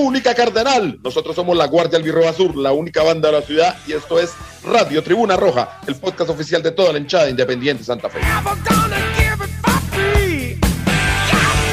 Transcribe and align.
República 0.00 0.34
Cardenal. 0.34 0.98
Nosotros 1.04 1.36
somos 1.36 1.54
la 1.54 1.66
Guardia 1.66 1.98
Albirroja 1.98 2.32
Sur, 2.32 2.56
la 2.56 2.72
única 2.72 3.02
banda 3.02 3.28
de 3.30 3.38
la 3.38 3.42
ciudad, 3.42 3.76
y 3.86 3.92
esto 3.92 4.18
es 4.18 4.30
Radio 4.64 5.02
Tribuna 5.02 5.36
Roja, 5.36 5.78
el 5.86 5.94
podcast 5.96 6.30
oficial 6.30 6.62
de 6.62 6.70
toda 6.70 6.94
la 6.94 6.98
hinchada 6.98 7.28
independiente 7.28 7.84
Santa 7.84 8.08
Fe. 8.08 8.18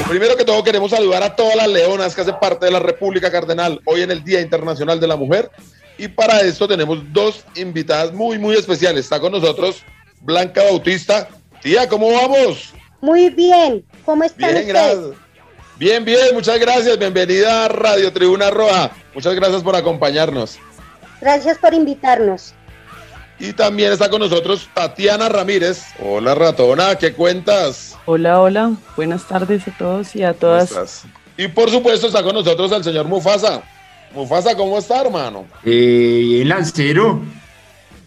Primero 0.09 0.35
que 0.35 0.43
todo 0.43 0.61
queremos 0.61 0.91
saludar 0.91 1.23
a 1.23 1.37
todas 1.37 1.55
las 1.55 1.69
leonas 1.69 2.13
que 2.13 2.19
hacen 2.19 2.35
parte 2.37 2.65
de 2.65 2.71
la 2.73 2.79
República 2.79 3.31
Cardenal 3.31 3.79
hoy 3.85 4.01
en 4.01 4.11
el 4.11 4.21
Día 4.25 4.41
Internacional 4.41 4.99
de 4.99 5.07
la 5.07 5.15
Mujer. 5.15 5.49
Y 5.97 6.09
para 6.09 6.41
esto 6.41 6.67
tenemos 6.67 6.99
dos 7.13 7.45
invitadas 7.55 8.11
muy, 8.13 8.37
muy 8.37 8.57
especiales. 8.57 9.05
Está 9.05 9.21
con 9.21 9.31
nosotros 9.31 9.83
Blanca 10.19 10.63
Bautista. 10.63 11.29
Tía, 11.61 11.87
¿cómo 11.87 12.11
vamos? 12.11 12.73
Muy 12.99 13.29
bien, 13.29 13.85
¿cómo 14.03 14.25
están 14.25 14.51
Bien, 14.51 14.67
ustedes? 14.67 14.67
gracias. 14.67 15.26
Bien, 15.79 16.03
bien, 16.03 16.33
muchas 16.33 16.59
gracias. 16.59 16.97
Bienvenida 16.97 17.65
a 17.65 17.67
Radio 17.67 18.11
Tribuna 18.11 18.49
Roja. 18.49 18.91
Muchas 19.13 19.35
gracias 19.35 19.61
por 19.61 19.75
acompañarnos. 19.75 20.57
Gracias 21.21 21.57
por 21.59 21.73
invitarnos. 21.73 22.53
Y 23.39 23.53
también 23.53 23.91
está 23.91 24.09
con 24.09 24.19
nosotros 24.21 24.67
Tatiana 24.73 25.29
Ramírez. 25.29 25.83
Hola, 25.99 26.33
ratona, 26.33 26.95
¿qué 26.95 27.13
cuentas? 27.13 27.95
Hola, 28.05 28.41
hola, 28.41 28.71
buenas 28.95 29.27
tardes 29.27 29.67
a 29.67 29.77
todos 29.77 30.15
y 30.15 30.23
a 30.23 30.29
¿Cómo 30.29 30.39
todas. 30.39 30.71
estás? 30.71 31.03
Y 31.37 31.47
por 31.47 31.69
supuesto 31.69 32.07
está 32.07 32.23
con 32.23 32.33
nosotros 32.33 32.71
el 32.71 32.83
señor 32.83 33.05
Mufasa. 33.05 33.61
Mufasa, 34.15 34.55
¿cómo 34.55 34.79
está, 34.79 35.01
hermano? 35.01 35.45
Eh, 35.63 36.39
el 36.41 36.49
lancero, 36.49 37.21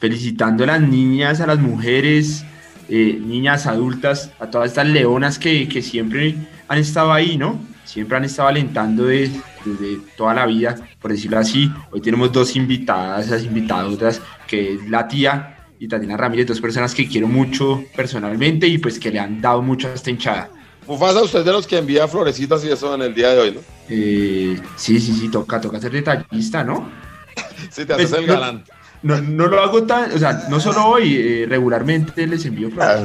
felicitando 0.01 0.65
a 0.65 0.69
las 0.69 0.81
niñas, 0.81 1.41
a 1.41 1.47
las 1.47 1.59
mujeres, 1.61 2.43
eh, 2.91 3.19
niñas 3.25 3.67
adultas, 3.67 4.33
a 4.41 4.51
todas 4.51 4.69
estas 4.69 4.87
leonas 4.89 5.39
que, 5.39 5.69
que 5.69 5.81
siempre 5.81 6.35
han 6.69 6.79
estado 6.79 7.13
ahí, 7.13 7.39
¿no? 7.39 7.59
Siempre 7.85 8.17
han 8.19 8.25
estado 8.25 8.49
alentando 8.49 9.05
de- 9.07 9.31
desde 9.65 9.99
toda 10.17 10.35
la 10.35 10.47
vida, 10.47 10.75
por 11.01 11.11
decirlo 11.13 11.39
así. 11.39 11.71
Hoy 11.91 12.01
tenemos 12.01 12.31
dos 12.33 12.55
invitadas, 12.57 13.29
las 13.31 13.45
invitadoras, 13.45 14.21
que 14.47 14.75
es 14.75 14.89
la 14.91 15.07
tía 15.09 15.57
y 15.79 15.89
Tatiana 15.89 16.17
Ramírez, 16.17 16.47
dos 16.47 16.61
personas 16.61 16.95
que 16.95 17.09
quiero 17.09 17.27
mucho 17.27 17.83
personalmente 17.97 18.67
y 18.67 18.79
pues 18.79 18.99
que 18.99 19.11
le 19.11 19.19
han 19.19 19.41
dado 19.41 19.63
mucho 19.63 19.89
a 19.89 19.95
esta 19.95 20.11
hinchada. 20.11 20.51
Mufasa, 20.87 21.23
usted 21.23 21.41
es 21.41 21.45
de 21.45 21.53
los 21.53 21.67
que 21.67 21.79
envía 21.79 22.09
florecitas 22.09 22.65
y 22.65 22.71
eso 22.71 22.95
en 22.95 23.03
el 23.03 23.15
día 23.15 23.31
de 23.31 23.39
hoy, 23.39 23.53
¿no? 23.53 23.61
Eh, 23.89 24.59
sí, 24.77 24.99
sí, 25.01 25.13
sí, 25.15 25.29
toca, 25.29 25.61
toca 25.61 25.79
ser 25.81 25.93
detallista, 25.93 26.65
¿no? 26.65 26.89
Sí, 27.71 27.85
te 27.85 27.93
haces 27.95 28.11
Pues, 28.11 28.21
el 28.23 28.27
galán. 28.27 28.57
No, 28.57 28.63
no 29.03 29.47
lo 29.47 29.63
hago 29.63 29.85
tan, 29.85 30.13
o 30.13 30.19
sea, 30.19 30.45
no 30.49 30.61
solo 30.61 30.87
hoy, 30.87 31.17
eh, 31.17 31.47
regularmente 31.49 32.27
les 32.27 32.45
envío 32.45 32.71
flores. 32.71 33.01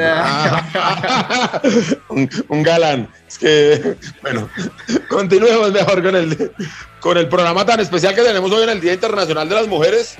Ah. 0.00 1.60
un, 2.08 2.30
un 2.48 2.62
galán. 2.62 3.08
Es 3.26 3.38
que, 3.38 3.96
bueno, 4.22 4.48
continuemos 5.08 5.72
mejor 5.72 6.02
con 6.02 6.16
el, 6.16 6.52
con 7.00 7.18
el 7.18 7.28
programa 7.28 7.66
tan 7.66 7.80
especial 7.80 8.14
que 8.14 8.22
tenemos 8.22 8.50
hoy 8.52 8.62
en 8.62 8.70
el 8.70 8.80
Día 8.80 8.94
Internacional 8.94 9.48
de 9.48 9.54
las 9.56 9.66
Mujeres. 9.66 10.16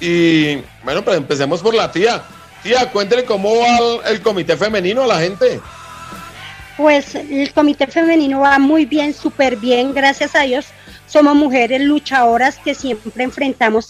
Y 0.00 0.56
bueno, 0.84 1.02
pues 1.02 1.16
empecemos 1.16 1.60
por 1.60 1.74
la 1.74 1.90
tía. 1.90 2.22
Tía, 2.62 2.90
cuéntele 2.90 3.24
cómo 3.24 3.58
va 3.58 3.78
el, 3.78 4.14
el 4.14 4.22
comité 4.22 4.56
femenino 4.56 5.02
a 5.02 5.06
la 5.08 5.18
gente. 5.18 5.60
Pues 6.76 7.16
el 7.16 7.52
comité 7.52 7.88
femenino 7.88 8.40
va 8.40 8.60
muy 8.60 8.84
bien, 8.84 9.12
súper 9.12 9.56
bien, 9.56 9.92
gracias 9.92 10.36
a 10.36 10.42
Dios. 10.42 10.66
Somos 11.08 11.34
mujeres 11.34 11.80
luchadoras 11.80 12.58
que 12.58 12.74
siempre 12.74 13.24
enfrentamos 13.24 13.88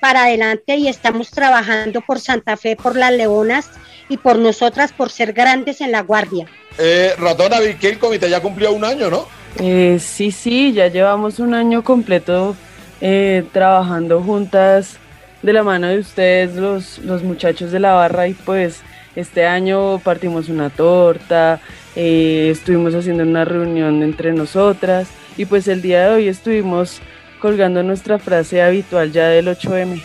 para 0.00 0.24
adelante 0.24 0.76
y 0.76 0.88
estamos 0.88 1.30
trabajando 1.30 2.00
por 2.00 2.20
Santa 2.20 2.56
Fe, 2.56 2.76
por 2.76 2.96
las 2.96 3.12
leonas 3.12 3.70
y 4.08 4.16
por 4.16 4.38
nosotras, 4.38 4.92
por 4.92 5.10
ser 5.10 5.32
grandes 5.32 5.80
en 5.80 5.92
la 5.92 6.02
guardia. 6.02 6.46
Eh, 6.78 7.14
Ratona, 7.18 7.60
vi 7.60 7.74
que 7.74 7.88
el 7.88 7.98
comité 7.98 8.30
ya 8.30 8.40
cumplió 8.40 8.72
un 8.72 8.84
año, 8.84 9.10
¿no? 9.10 9.26
Eh, 9.58 9.98
sí, 10.00 10.30
sí, 10.30 10.72
ya 10.72 10.88
llevamos 10.88 11.38
un 11.40 11.54
año 11.54 11.82
completo 11.82 12.54
eh, 13.00 13.44
trabajando 13.52 14.22
juntas 14.22 14.98
de 15.42 15.52
la 15.52 15.62
mano 15.62 15.88
de 15.88 15.98
ustedes, 15.98 16.54
los, 16.54 16.98
los 16.98 17.22
muchachos 17.22 17.70
de 17.70 17.80
la 17.80 17.94
barra, 17.94 18.28
y 18.28 18.34
pues 18.34 18.82
este 19.16 19.46
año 19.46 19.98
partimos 19.98 20.48
una 20.48 20.70
torta, 20.70 21.60
eh, 21.96 22.50
estuvimos 22.52 22.94
haciendo 22.94 23.24
una 23.24 23.44
reunión 23.44 24.02
entre 24.02 24.32
nosotras, 24.32 25.08
y 25.36 25.44
pues 25.44 25.68
el 25.68 25.82
día 25.82 26.08
de 26.08 26.14
hoy 26.14 26.28
estuvimos 26.28 27.00
colgando 27.38 27.82
nuestra 27.82 28.18
frase 28.18 28.62
habitual 28.62 29.12
ya 29.12 29.28
del 29.28 29.48
8M. 29.48 30.02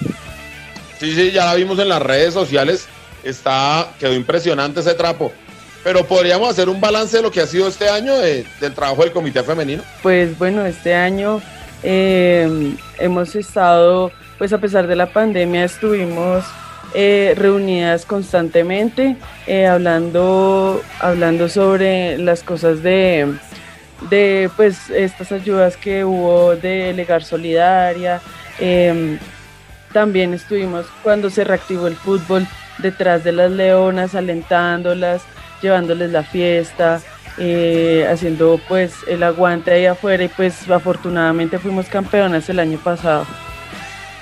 Sí, 1.00 1.14
sí, 1.16 1.32
ya 1.32 1.46
la 1.46 1.56
vimos 1.56 1.78
en 1.80 1.90
las 1.90 2.02
redes 2.02 2.34
sociales. 2.34 2.88
Está, 3.24 3.90
quedó 4.00 4.14
impresionante 4.14 4.80
ese 4.80 4.94
trapo. 4.94 5.32
Pero 5.84 6.06
podríamos 6.06 6.50
hacer 6.50 6.70
un 6.70 6.80
balance 6.80 7.18
de 7.18 7.24
lo 7.24 7.32
que 7.32 7.42
ha 7.42 7.48
sido 7.48 7.68
este 7.68 7.90
año 7.90 8.18
de- 8.18 8.46
del 8.62 8.74
trabajo 8.74 9.04
del 9.04 9.12
comité 9.12 9.44
femenino. 9.44 9.84
Pues 10.02 10.38
bueno, 10.38 10.66
este 10.66 10.94
año 10.96 11.42
eh, 11.84 12.74
hemos 13.00 13.36
estado, 13.36 14.12
pues 14.38 14.54
a 14.54 14.58
pesar 14.60 14.88
de 14.88 14.96
la 14.96 15.08
pandemia, 15.08 15.66
estuvimos 15.66 16.46
eh, 16.94 17.34
reunidas 17.36 18.06
constantemente, 18.06 19.18
eh, 19.48 19.66
hablando, 19.68 20.82
hablando 21.02 21.50
sobre 21.50 22.18
las 22.18 22.44
cosas 22.44 22.82
de, 22.84 23.34
de 24.10 24.50
pues 24.56 24.90
estas 24.90 25.32
ayudas 25.32 25.78
que 25.78 26.04
hubo 26.06 26.56
de 26.56 26.94
Legar 26.94 27.24
Solidaria. 27.24 28.22
eh, 28.60 29.18
también 29.94 30.34
estuvimos 30.34 30.88
cuando 31.04 31.30
se 31.30 31.44
reactivó 31.44 31.86
el 31.88 31.96
fútbol 31.96 32.48
detrás 32.80 33.24
de 33.24 33.32
las 33.32 33.52
leonas, 33.52 34.16
alentándolas, 34.16 35.22
llevándoles 35.62 36.12
la 36.12 36.24
fiesta, 36.24 37.00
eh, 37.38 38.08
haciendo 38.12 38.60
pues 38.68 38.96
el 39.08 39.22
aguante 39.22 39.70
ahí 39.72 39.86
afuera 39.86 40.24
y 40.24 40.30
pues 40.30 40.68
afortunadamente 40.70 41.60
fuimos 41.60 41.86
campeonas 41.88 42.50
el 42.50 42.60
año 42.60 42.80
pasado. 42.80 43.28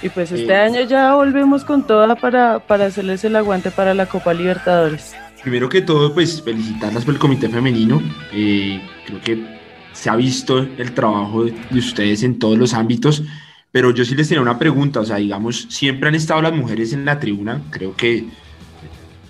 Y 0.01 0.09
pues 0.09 0.31
este 0.33 0.51
Eh. 0.51 0.57
año 0.57 0.81
ya 0.81 1.15
volvemos 1.15 1.63
con 1.63 1.87
toda 1.87 2.15
para, 2.15 2.59
para 2.59 2.87
hacerles 2.87 3.23
el 3.23 3.35
aguante 3.37 3.71
para 3.71 3.93
la 3.93 4.07
Copa 4.07 4.33
Libertadores. 4.33 5.15
Primero 5.41 5.69
que 5.69 5.81
todo, 5.81 6.13
pues 6.13 6.41
felicitarlas 6.41 7.05
por 7.05 7.13
el 7.13 7.19
comité 7.19 7.47
femenino. 7.47 8.01
Eh, 8.33 8.81
creo 9.05 9.21
que 9.21 9.60
se 9.93 10.09
ha 10.09 10.15
visto 10.15 10.59
el 10.59 10.93
trabajo 10.93 11.45
de 11.45 11.53
de 11.69 11.79
ustedes 11.79 12.23
en 12.23 12.39
todos 12.39 12.57
los 12.57 12.73
ámbitos, 12.73 13.23
pero 13.71 13.91
yo 13.91 14.03
sí 14.05 14.15
les 14.15 14.27
tenía 14.27 14.41
una 14.41 14.59
pregunta, 14.59 14.99
o 14.99 15.05
sea, 15.05 15.17
digamos, 15.17 15.67
siempre 15.69 16.09
han 16.09 16.15
estado 16.15 16.41
las 16.41 16.53
mujeres 16.53 16.93
en 16.93 17.05
la 17.05 17.19
tribuna, 17.19 17.61
creo 17.69 17.95
que 17.95 18.25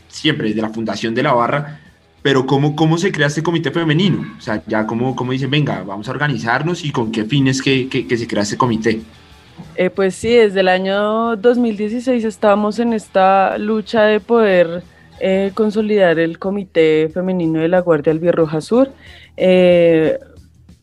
siempre 0.07 0.49
desde 0.49 0.61
la 0.61 0.69
fundación 0.69 1.13
de 1.13 1.23
la 1.23 1.33
barra, 1.33 1.79
pero 2.21 2.45
¿cómo, 2.45 2.75
cómo 2.75 2.97
se 2.97 3.11
crea 3.11 3.27
este 3.27 3.43
comité 3.43 3.71
femenino? 3.71 4.35
O 4.37 4.41
sea, 4.41 4.63
ya 4.67 4.85
como, 4.85 5.15
como 5.15 5.31
dicen, 5.31 5.49
venga, 5.49 5.83
vamos 5.83 6.07
a 6.07 6.11
organizarnos 6.11 6.83
y 6.83 6.91
con 6.91 7.11
qué 7.11 7.25
fines 7.25 7.61
que, 7.61 7.87
que, 7.87 8.07
que 8.07 8.17
se 8.17 8.27
crea 8.27 8.43
este 8.43 8.57
comité. 8.57 9.01
Eh, 9.75 9.89
pues 9.89 10.15
sí, 10.15 10.33
desde 10.33 10.59
el 10.59 10.67
año 10.67 11.35
2016 11.35 12.23
estamos 12.23 12.79
en 12.79 12.93
esta 12.93 13.57
lucha 13.57 14.03
de 14.03 14.19
poder 14.19 14.83
eh, 15.19 15.51
consolidar 15.53 16.19
el 16.19 16.39
Comité 16.39 17.09
Femenino 17.13 17.59
de 17.59 17.67
la 17.67 17.79
Guardia 17.79 18.11
Albirroja 18.11 18.61
Sur. 18.61 18.91
Eh, 19.37 20.17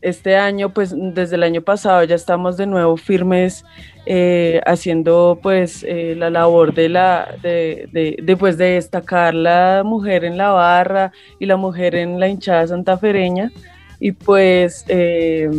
este 0.01 0.37
año, 0.37 0.73
pues 0.73 0.93
desde 0.95 1.35
el 1.35 1.43
año 1.43 1.61
pasado 1.61 2.03
ya 2.03 2.15
estamos 2.15 2.57
de 2.57 2.65
nuevo 2.65 2.95
firmes 2.95 3.65
eh, 4.05 4.61
haciendo 4.65 5.39
pues 5.41 5.83
eh, 5.83 6.15
la 6.17 6.29
labor 6.29 6.73
de 6.73 6.89
la 6.89 7.35
de, 7.41 8.17
de, 8.21 8.37
pues, 8.37 8.57
de 8.57 8.71
destacar 8.71 9.33
la 9.33 9.83
mujer 9.85 10.23
en 10.23 10.37
la 10.37 10.51
barra 10.51 11.11
y 11.37 11.45
la 11.45 11.57
mujer 11.57 11.95
en 11.95 12.19
la 12.19 12.27
hinchada 12.27 12.67
santafereña 12.67 13.51
y 13.99 14.13
pues 14.13 14.85
eh, 14.87 15.49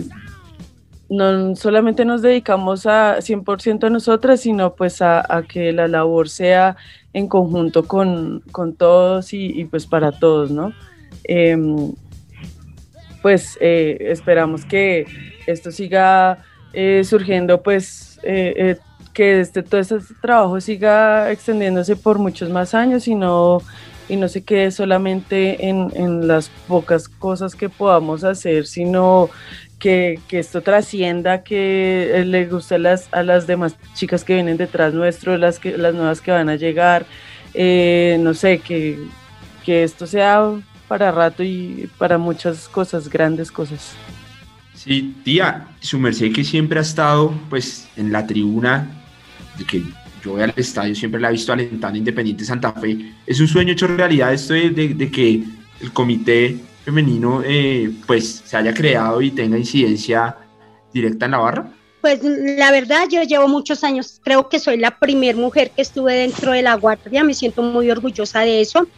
no 1.11 1.55
solamente 1.55 2.05
nos 2.05 2.23
dedicamos 2.23 2.87
a 2.87 3.19
100% 3.19 3.85
a 3.85 3.91
nosotras, 3.91 4.41
sino 4.41 4.75
pues 4.75 5.03
a, 5.03 5.45
que 5.49 5.73
la 5.73 5.89
labor 5.89 6.29
sea 6.29 6.77
en 7.13 7.29
conjunto 7.29 7.87
con, 7.87 8.43
con 8.53 8.75
todos 8.75 9.33
y, 9.35 9.61
y, 9.61 9.65
pues 9.65 9.87
para 9.87 10.13
todos, 10.13 10.51
¿no? 10.51 10.73
Eh, 13.21 13.23
pues 13.23 13.59
eh, 13.61 13.97
esperamos 14.01 14.65
que 14.65 15.07
esto 15.47 15.71
siga 15.71 16.39
eh, 16.73 17.03
surgiendo, 17.05 17.63
pues 17.63 18.19
eh, 18.23 18.77
que 19.13 19.41
este, 19.41 19.63
todo 19.63 19.81
este 19.81 19.99
trabajo 20.21 20.61
siga 20.61 21.31
extendiéndose 21.31 21.97
por 21.97 22.19
muchos 22.19 22.49
más 22.49 22.75
años 22.75 23.09
y 23.09 23.15
no, 23.15 23.61
y 24.09 24.17
no 24.17 24.29
se 24.29 24.43
quede 24.43 24.71
solamente 24.71 25.69
en, 25.69 25.91
en 25.95 26.29
las 26.29 26.49
pocas 26.69 27.09
cosas 27.09 27.55
que 27.55 27.69
podamos 27.69 28.25
hacer, 28.25 28.67
sino 28.67 29.31
que, 29.79 30.21
esto 30.31 30.63
trascienda, 30.63 31.43
que 31.43 32.13
eh, 32.15 32.25
le 32.25 32.47
guste 32.47 32.77
a 32.77 32.79
las, 32.79 33.09
a 33.13 33.23
las 33.23 33.47
demás 33.47 33.77
chicas 33.95 34.23
que 34.23 34.35
vienen 34.35 34.57
detrás 34.57 34.95
nuestro, 34.95 35.37
las, 35.37 35.59
que, 35.59 35.77
las 35.77 35.95
nuevas 35.95 36.21
que 36.21 36.31
van 36.31 36.49
a 36.49 36.57
llegar, 36.57 37.07
eh, 37.55 38.19
no 38.21 38.35
sé, 38.35 38.59
que, 38.59 38.99
que 39.65 39.83
esto 39.83 40.07
sea 40.07 40.61
para 40.91 41.13
rato 41.13 41.45
y 41.45 41.89
para 41.99 42.19
muchas 42.19 42.69
cosas, 42.69 43.09
grandes 43.09 43.53
cosas. 43.53 43.93
Sí, 44.75 45.15
tía, 45.23 45.69
su 45.79 46.01
merced 46.01 46.33
que 46.33 46.43
siempre 46.43 46.81
ha 46.81 46.83
estado 46.83 47.33
pues 47.49 47.87
en 47.97 48.11
la 48.11 48.27
tribuna, 48.27 48.91
de 49.57 49.65
que 49.65 49.85
yo 50.25 50.33
voy 50.33 50.43
al 50.43 50.53
estadio, 50.57 50.97
siempre 50.97 51.21
la 51.21 51.29
he 51.29 51.33
visto 51.33 51.53
alentando 51.53 51.97
Independiente 51.97 52.45
Santa 52.45 52.73
Fe. 52.73 53.15
¿Es 53.25 53.39
un 53.39 53.47
sueño 53.47 53.73
hecho 53.73 53.87
realidad 53.87 54.35
esto 54.35 54.55
de, 54.55 54.71
de 54.71 55.11
que 55.13 55.45
el 55.81 55.93
comité 55.93 56.59
femenino 56.85 57.41
eh, 57.45 57.89
pues 58.05 58.43
se 58.45 58.57
haya 58.57 58.75
creado 58.75 59.23
y 59.23 59.31
tenga 59.31 59.57
incidencia 59.57 60.39
directa 60.93 61.27
en 61.27 61.31
la 61.31 61.39
barra? 61.39 61.73
Pues 62.01 62.19
la 62.25 62.73
verdad, 62.73 63.05
yo 63.09 63.23
llevo 63.23 63.47
muchos 63.47 63.85
años, 63.85 64.21
creo 64.25 64.49
que 64.49 64.59
soy 64.59 64.77
la 64.77 64.99
primera 64.99 65.39
mujer 65.39 65.71
que 65.71 65.83
estuve 65.83 66.15
dentro 66.15 66.51
de 66.51 66.63
la 66.63 66.75
guardia, 66.75 67.23
me 67.23 67.35
siento 67.35 67.63
muy 67.63 67.93
orgullosa 67.93 68.41
de 68.41 68.61
eso 68.61 68.89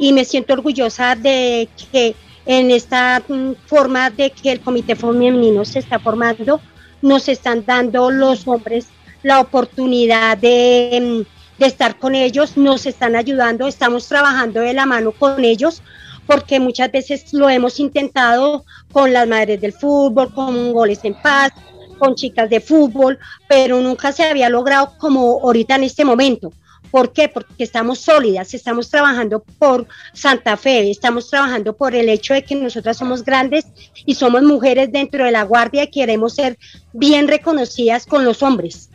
y 0.00 0.14
me 0.14 0.24
siento 0.24 0.54
orgullosa 0.54 1.14
de 1.14 1.68
que 1.92 2.16
en 2.46 2.70
esta 2.70 3.22
mm, 3.28 3.52
forma 3.66 4.08
de 4.10 4.30
que 4.30 4.50
el 4.50 4.60
comité 4.60 4.96
femenino 4.96 5.64
se 5.64 5.78
está 5.78 5.98
formando, 5.98 6.60
nos 7.02 7.28
están 7.28 7.64
dando 7.66 8.10
los 8.10 8.48
hombres 8.48 8.86
la 9.22 9.40
oportunidad 9.40 10.38
de, 10.38 10.98
mm, 11.26 11.60
de 11.60 11.66
estar 11.66 11.98
con 11.98 12.14
ellos, 12.14 12.56
nos 12.56 12.86
están 12.86 13.14
ayudando, 13.14 13.68
estamos 13.68 14.08
trabajando 14.08 14.62
de 14.62 14.72
la 14.72 14.86
mano 14.86 15.12
con 15.12 15.44
ellos 15.44 15.82
porque 16.26 16.60
muchas 16.60 16.90
veces 16.90 17.34
lo 17.34 17.50
hemos 17.50 17.78
intentado 17.78 18.64
con 18.92 19.12
las 19.12 19.28
madres 19.28 19.60
del 19.60 19.74
fútbol, 19.74 20.32
con 20.32 20.72
goles 20.72 21.00
en 21.02 21.14
paz, 21.14 21.50
con 21.98 22.14
chicas 22.14 22.48
de 22.48 22.60
fútbol, 22.60 23.18
pero 23.48 23.80
nunca 23.80 24.12
se 24.12 24.22
había 24.24 24.48
logrado 24.48 24.94
como 24.96 25.40
ahorita 25.42 25.74
en 25.74 25.84
este 25.84 26.04
momento. 26.04 26.52
¿Por 26.90 27.12
qué? 27.12 27.28
Porque 27.28 27.64
estamos 27.64 28.00
sólidas, 28.00 28.52
estamos 28.54 28.90
trabajando 28.90 29.44
por 29.58 29.86
Santa 30.12 30.56
Fe, 30.56 30.90
estamos 30.90 31.30
trabajando 31.30 31.76
por 31.76 31.94
el 31.94 32.08
hecho 32.08 32.34
de 32.34 32.42
que 32.42 32.54
nosotras 32.54 32.96
somos 32.96 33.24
grandes 33.24 33.66
y 34.04 34.14
somos 34.14 34.42
mujeres 34.42 34.90
dentro 34.90 35.24
de 35.24 35.30
la 35.30 35.44
guardia 35.44 35.84
y 35.84 35.90
queremos 35.90 36.34
ser 36.34 36.58
bien 36.92 37.28
reconocidas 37.28 38.06
con 38.06 38.24
los 38.24 38.42
hombres. 38.42 38.90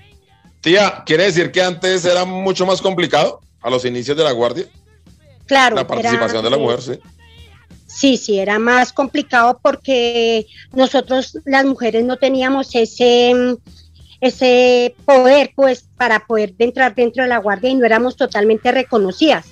Tía, 0.61 1.03
¿quiere 1.05 1.25
decir 1.25 1.51
que 1.51 1.61
antes 1.61 2.05
era 2.05 2.25
mucho 2.25 2.65
más 2.65 2.81
complicado 2.81 3.39
a 3.61 3.69
los 3.69 3.85
inicios 3.85 4.17
de 4.17 4.23
la 4.23 4.31
guardia? 4.31 4.65
Claro. 5.45 5.75
La 5.75 5.87
participación 5.87 6.43
de 6.43 6.49
la 6.49 6.57
mujer, 6.57 6.81
sí. 6.81 6.99
Sí, 7.87 8.17
sí, 8.17 8.39
era 8.39 8.59
más 8.59 8.91
complicado 8.91 9.59
porque 9.61 10.47
nosotros 10.73 11.37
las 11.45 11.65
mujeres 11.65 12.03
no 12.03 12.17
teníamos 12.17 12.73
ese, 12.73 13.55
ese 14.25 14.95
poder 15.05 15.51
pues 15.55 15.87
para 15.97 16.25
poder 16.25 16.53
entrar 16.57 16.95
dentro 16.95 17.23
de 17.23 17.29
la 17.29 17.37
guardia 17.37 17.69
y 17.69 17.75
no 17.75 17.85
éramos 17.85 18.15
totalmente 18.15 18.71
reconocidas. 18.71 19.45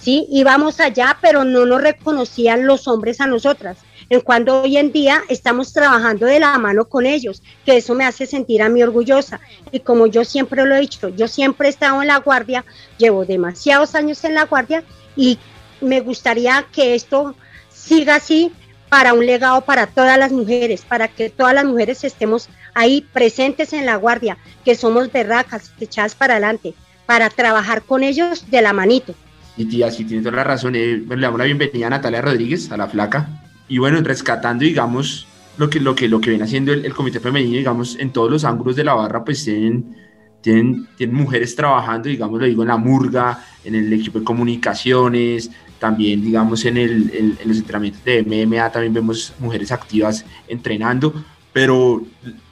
Sí, 0.00 0.26
íbamos 0.30 0.80
allá, 0.80 1.16
pero 1.20 1.44
no 1.44 1.64
nos 1.64 1.80
reconocían 1.80 2.66
los 2.66 2.88
hombres 2.88 3.20
a 3.20 3.28
nosotras. 3.28 3.78
En 4.10 4.20
cuando 4.20 4.62
hoy 4.62 4.76
en 4.76 4.90
día 4.90 5.22
estamos 5.28 5.72
trabajando 5.72 6.26
de 6.26 6.40
la 6.40 6.58
mano 6.58 6.88
con 6.88 7.06
ellos, 7.06 7.42
que 7.64 7.76
eso 7.76 7.94
me 7.94 8.04
hace 8.04 8.26
sentir 8.26 8.62
a 8.62 8.68
mí 8.68 8.82
orgullosa. 8.82 9.40
Y 9.70 9.80
como 9.80 10.08
yo 10.08 10.24
siempre 10.24 10.66
lo 10.66 10.74
he 10.74 10.80
dicho, 10.80 11.08
yo 11.08 11.28
siempre 11.28 11.68
he 11.68 11.70
estado 11.70 12.02
en 12.02 12.08
la 12.08 12.18
guardia, 12.18 12.64
llevo 12.98 13.24
demasiados 13.24 13.94
años 13.94 14.24
en 14.24 14.34
la 14.34 14.46
guardia 14.46 14.82
y 15.14 15.38
me 15.80 16.00
gustaría 16.00 16.66
que 16.72 16.96
esto 16.96 17.36
siga 17.70 18.16
así 18.16 18.52
para 18.88 19.14
un 19.14 19.24
legado 19.24 19.60
para 19.62 19.86
todas 19.86 20.18
las 20.18 20.32
mujeres, 20.32 20.82
para 20.82 21.08
que 21.08 21.30
todas 21.30 21.54
las 21.54 21.64
mujeres 21.64 22.04
estemos 22.04 22.48
ahí 22.74 23.06
presentes 23.12 23.72
en 23.72 23.86
la 23.86 23.96
guardia, 23.96 24.38
que 24.64 24.74
somos 24.74 25.10
berracas, 25.12 25.72
echadas 25.80 26.14
para 26.14 26.34
adelante, 26.34 26.74
para 27.06 27.30
trabajar 27.30 27.82
con 27.82 28.02
ellos 28.02 28.50
de 28.50 28.62
la 28.62 28.72
manito. 28.72 29.14
Y 29.56 29.66
tía, 29.66 29.90
si 29.90 30.04
tiene 30.04 30.22
toda 30.22 30.36
la 30.36 30.44
razón, 30.44 30.74
eh, 30.76 31.02
le 31.08 31.16
damos 31.16 31.38
la 31.38 31.44
bienvenida 31.44 31.88
a 31.88 31.90
Natalia 31.90 32.22
Rodríguez, 32.22 32.70
a 32.70 32.76
la 32.76 32.88
flaca, 32.88 33.28
y 33.68 33.78
bueno, 33.78 34.00
rescatando, 34.02 34.64
digamos, 34.64 35.26
lo 35.58 35.68
que, 35.68 35.80
lo 35.80 35.94
que, 35.94 36.08
lo 36.08 36.20
que 36.20 36.30
viene 36.30 36.44
haciendo 36.44 36.72
el, 36.72 36.94
comité 36.94 37.20
femenino, 37.20 37.56
digamos, 37.58 37.98
en 37.98 38.12
todos 38.12 38.30
los 38.30 38.44
ángulos 38.44 38.76
de 38.76 38.84
la 38.84 38.94
barra, 38.94 39.24
pues 39.24 39.44
tienen, 39.44 39.94
tienen, 40.40 40.88
tienen 40.96 41.14
mujeres 41.14 41.54
trabajando, 41.54 42.08
digamos, 42.08 42.40
lo 42.40 42.46
digo, 42.46 42.62
en 42.62 42.68
la 42.68 42.76
murga, 42.78 43.44
en 43.64 43.74
el 43.74 43.92
equipo 43.92 44.18
de 44.18 44.24
comunicaciones, 44.24 45.50
también, 45.78 46.22
digamos, 46.22 46.64
en, 46.64 46.76
el, 46.76 47.10
en, 47.12 47.48
los 47.48 47.58
entrenamientos 47.58 48.04
de 48.04 48.22
MMA 48.22 48.70
también 48.70 48.94
vemos 48.94 49.34
mujeres 49.40 49.72
activas 49.72 50.24
entrenando, 50.46 51.12
pero 51.52 52.02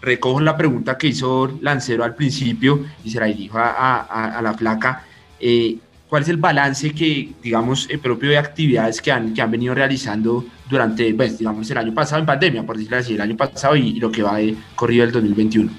recojo 0.00 0.40
la 0.40 0.56
pregunta 0.56 0.98
que 0.98 1.08
hizo 1.08 1.58
Lancero 1.60 2.04
al 2.04 2.14
principio 2.14 2.84
y 3.04 3.10
se 3.10 3.20
la 3.20 3.26
dirijo 3.26 3.58
a, 3.58 4.40
la 4.42 4.54
flaca. 4.54 5.04
Eh, 5.38 5.78
¿Cuál 6.08 6.22
es 6.22 6.28
el 6.28 6.38
balance 6.38 6.92
que, 6.92 7.30
digamos, 7.40 7.88
el 7.88 8.00
propio 8.00 8.30
de 8.30 8.38
actividades 8.38 9.00
que 9.00 9.12
han, 9.12 9.32
que 9.32 9.40
han 9.40 9.50
venido 9.50 9.74
realizando 9.74 10.44
durante, 10.68 11.14
pues, 11.14 11.38
digamos, 11.38 11.70
el 11.70 11.78
año 11.78 11.94
pasado 11.94 12.20
en 12.20 12.26
pandemia, 12.26 12.64
por 12.64 12.76
decirlo 12.76 12.98
así, 12.98 13.14
el 13.14 13.20
año 13.20 13.36
pasado 13.36 13.76
y, 13.76 13.92
lo 14.00 14.10
que 14.10 14.22
va 14.22 14.38
de 14.38 14.56
corrido 14.74 15.04
del 15.04 15.12
2021? 15.12 15.70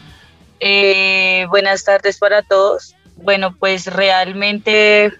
Eh, 0.61 1.45
buenas 1.49 1.83
tardes 1.83 2.17
para 2.17 2.41
todos. 2.43 2.95
Bueno, 3.17 3.53
pues 3.59 3.87
realmente 3.87 5.11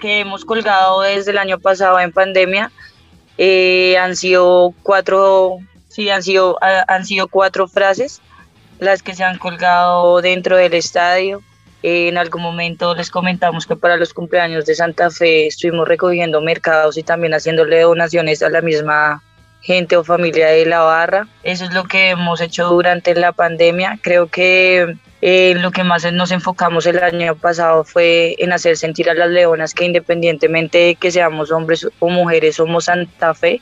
que 0.00 0.20
hemos 0.20 0.44
colgado 0.44 1.00
desde 1.02 1.30
el 1.30 1.38
año 1.38 1.58
pasado 1.58 1.98
en 2.00 2.12
pandemia. 2.12 2.70
Eh, 3.38 3.96
han 3.96 4.16
sido 4.16 4.74
cuatro, 4.82 5.58
sí, 5.88 6.10
han 6.10 6.22
sido, 6.22 6.58
han 6.60 7.04
sido 7.04 7.28
cuatro 7.28 7.68
frases 7.68 8.20
las 8.78 9.02
que 9.02 9.14
se 9.14 9.24
han 9.24 9.38
colgado 9.38 10.20
dentro 10.20 10.56
del 10.56 10.74
estadio. 10.74 11.42
en 11.82 12.18
algún 12.18 12.42
momento 12.42 12.94
les 12.94 13.10
comentamos 13.10 13.66
que 13.66 13.76
para 13.76 13.96
los 13.96 14.12
cumpleaños 14.12 14.66
de 14.66 14.74
Santa 14.74 15.10
Fe 15.10 15.46
estuvimos 15.46 15.86
recogiendo 15.86 16.40
mercados 16.40 16.96
y 16.96 17.02
también 17.02 17.34
haciéndole 17.34 17.82
donaciones 17.82 18.42
a 18.42 18.50
la 18.50 18.60
misma 18.62 19.22
gente 19.60 19.96
o 19.96 20.04
familia 20.04 20.48
de 20.48 20.66
la 20.66 20.80
barra. 20.80 21.28
Eso 21.42 21.64
es 21.64 21.72
lo 21.72 21.84
que 21.84 22.10
hemos 22.10 22.40
hecho 22.40 22.68
durante 22.68 23.14
la 23.14 23.32
pandemia. 23.32 23.98
Creo 24.02 24.28
que 24.28 24.96
eh, 25.20 25.54
lo 25.56 25.70
que 25.70 25.84
más 25.84 26.10
nos 26.12 26.30
enfocamos 26.30 26.86
el 26.86 26.98
año 27.02 27.36
pasado 27.36 27.84
fue 27.84 28.36
en 28.38 28.52
hacer 28.52 28.76
sentir 28.76 29.10
a 29.10 29.14
las 29.14 29.30
leonas 29.30 29.74
que 29.74 29.84
independientemente 29.84 30.78
de 30.78 30.94
que 30.94 31.10
seamos 31.10 31.50
hombres 31.50 31.88
o 31.98 32.08
mujeres, 32.08 32.56
somos 32.56 32.84
Santa 32.84 33.34
Fe, 33.34 33.60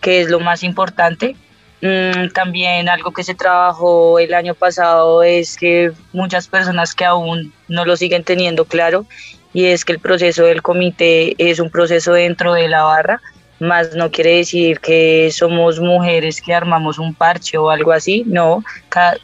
que 0.00 0.20
es 0.20 0.28
lo 0.30 0.40
más 0.40 0.62
importante. 0.62 1.36
Mm, 1.82 2.28
también 2.34 2.88
algo 2.88 3.12
que 3.12 3.24
se 3.24 3.34
trabajó 3.34 4.18
el 4.18 4.34
año 4.34 4.54
pasado 4.54 5.22
es 5.22 5.56
que 5.56 5.92
muchas 6.12 6.46
personas 6.46 6.94
que 6.94 7.06
aún 7.06 7.52
no 7.68 7.84
lo 7.86 7.96
siguen 7.96 8.22
teniendo 8.22 8.66
claro 8.66 9.06
y 9.54 9.66
es 9.66 9.84
que 9.84 9.92
el 9.92 9.98
proceso 9.98 10.44
del 10.44 10.60
comité 10.62 11.34
es 11.38 11.58
un 11.58 11.70
proceso 11.70 12.12
dentro 12.12 12.52
de 12.52 12.68
la 12.68 12.82
barra 12.82 13.20
más 13.60 13.94
no 13.94 14.10
quiere 14.10 14.36
decir 14.36 14.80
que 14.80 15.30
somos 15.30 15.80
mujeres 15.80 16.40
que 16.40 16.54
armamos 16.54 16.98
un 16.98 17.14
parche 17.14 17.58
o 17.58 17.70
algo 17.70 17.92
así, 17.92 18.24
no, 18.26 18.64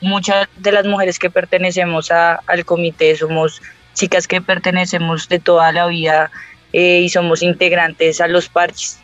muchas 0.03 0.47
de 0.59 0.73
las 0.73 0.87
mujeres 0.87 1.19
que 1.19 1.31
pertenecemos 1.31 2.11
al 2.11 2.65
comité 2.65 3.17
somos 3.17 3.63
chicas 3.95 4.29
que 4.29 4.43
pertenecemos 4.43 5.29
de 5.29 5.39
toda 5.39 5.73
la 5.73 5.87
vida 5.87 6.31
eh, 6.75 7.01
y 7.01 7.09
somos 7.09 7.43
integrantes 7.43 8.21
a 8.21 8.29
los 8.29 8.49
parches, 8.49 9.01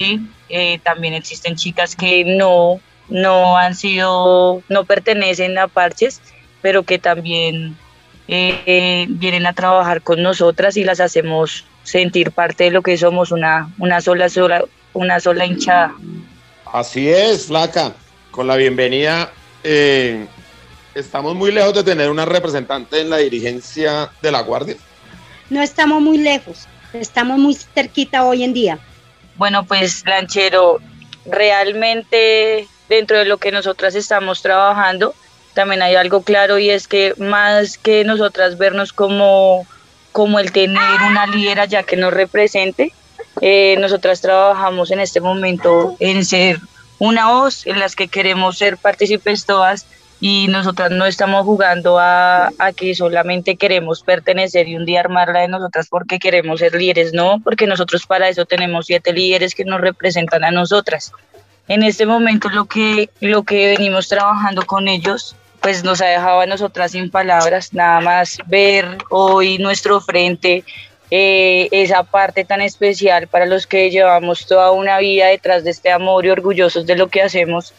¿sí? 0.00 0.20
Eh, 0.48 0.80
también 0.82 1.12
existen 1.12 1.56
chicas 1.56 1.94
que 1.94 2.24
no, 2.24 2.80
no 3.08 3.58
han 3.58 3.74
sido, 3.74 4.62
no 4.68 4.84
pertenecen 4.84 5.58
a 5.58 5.68
parches, 5.68 6.22
pero 6.62 6.84
que 6.84 6.98
también 6.98 7.76
eh, 8.26 9.06
vienen 9.10 9.46
a 9.46 9.52
trabajar 9.52 10.00
con 10.00 10.22
nosotras 10.22 10.76
y 10.78 10.84
las 10.84 11.00
hacemos 11.00 11.66
sentir 11.82 12.32
parte 12.32 12.64
de 12.64 12.70
lo 12.70 12.82
que 12.82 12.96
somos, 12.96 13.30
una, 13.30 13.70
una 13.78 14.00
sola, 14.00 14.28
sola, 14.28 14.64
una 14.94 15.20
sola 15.20 15.44
hinchada. 15.44 15.94
Así 16.72 17.08
es, 17.08 17.46
Flaca. 17.46 17.94
Con 18.30 18.46
la 18.46 18.56
bienvenida, 18.56 19.30
eh, 19.64 20.26
estamos 20.94 21.34
muy 21.34 21.52
lejos 21.52 21.74
de 21.74 21.84
tener 21.84 22.08
una 22.10 22.24
representante 22.24 23.00
en 23.00 23.10
la 23.10 23.18
dirigencia 23.18 24.10
de 24.22 24.32
la 24.32 24.40
Guardia. 24.40 24.76
No 25.50 25.60
estamos 25.60 26.00
muy 26.00 26.16
lejos, 26.18 26.68
estamos 26.92 27.38
muy 27.38 27.54
cerquita 27.54 28.24
hoy 28.24 28.44
en 28.44 28.54
día. 28.54 28.78
Bueno, 29.40 29.64
pues 29.64 30.04
Lanchero, 30.04 30.80
realmente 31.24 32.68
dentro 32.90 33.16
de 33.16 33.24
lo 33.24 33.38
que 33.38 33.50
nosotras 33.50 33.94
estamos 33.94 34.42
trabajando, 34.42 35.14
también 35.54 35.80
hay 35.80 35.94
algo 35.94 36.20
claro 36.20 36.58
y 36.58 36.68
es 36.68 36.86
que 36.86 37.14
más 37.16 37.78
que 37.78 38.04
nosotras 38.04 38.58
vernos 38.58 38.92
como 38.92 39.66
como 40.12 40.40
el 40.40 40.52
tener 40.52 41.00
una 41.08 41.26
líder 41.26 41.66
ya 41.70 41.84
que 41.84 41.96
nos 41.96 42.12
represente. 42.12 42.92
Eh, 43.40 43.76
nosotras 43.78 44.20
trabajamos 44.20 44.90
en 44.90 45.00
este 45.00 45.22
momento 45.22 45.96
en 46.00 46.26
ser 46.26 46.58
una 46.98 47.30
voz 47.30 47.66
en 47.66 47.78
las 47.78 47.96
que 47.96 48.08
queremos 48.08 48.58
ser 48.58 48.76
partícipes 48.76 49.46
todas 49.46 49.86
y 50.20 50.48
nosotras 50.48 50.90
no 50.90 51.06
estamos 51.06 51.44
jugando 51.44 51.98
a, 51.98 52.50
a, 52.58 52.72
que 52.72 52.94
solamente 52.94 53.56
queremos 53.56 54.02
pertenecer 54.02 54.68
y 54.68 54.76
un 54.76 54.84
día 54.84 55.00
armarla 55.00 55.40
de 55.40 55.48
nosotras 55.48 55.88
porque 55.88 56.18
queremos 56.18 56.60
ser 56.60 56.74
líderes, 56.74 57.12
no, 57.14 57.40
porque 57.42 57.66
nosotros 57.66 58.06
para 58.06 58.28
eso 58.28 58.44
tenemos 58.44 58.86
siete 58.86 59.12
líderes 59.12 59.54
que 59.54 59.64
nos 59.64 59.80
representan 59.80 60.44
a 60.44 60.50
nosotras. 60.50 61.12
en 61.68 61.82
este 61.82 62.04
momento 62.04 62.50
lo 62.50 62.66
que, 62.66 63.08
lo 63.20 63.44
que 63.44 63.76
venimos 63.78 64.08
trabajando 64.08 64.66
con 64.66 64.88
ellos 64.88 65.36
pues 65.60 65.84
nos 65.84 66.00
ha 66.00 66.06
dejado 66.06 66.40
a 66.40 66.46
nosotras 66.46 66.92
sin 66.92 67.10
palabras, 67.10 67.74
nada 67.74 68.00
más 68.00 68.38
ver 68.46 68.98
hoy 69.10 69.58
nuestro 69.58 70.00
frente, 70.00 70.64
eh, 71.10 71.68
esa 71.70 72.02
parte 72.02 72.44
tan 72.44 72.62
especial 72.62 73.26
para 73.26 73.46
los 73.46 73.66
que 73.66 73.90
llevamos 73.90 74.46
toda 74.46 74.70
una 74.70 74.98
vida 74.98 75.26
detrás 75.26 75.64
de 75.64 75.70
este 75.70 75.90
amor 75.90 76.24
y 76.24 76.30
orgullosos 76.30 76.86
de 76.86 76.96
lo 76.96 77.08
que 77.08 77.22
hacemos, 77.22 77.74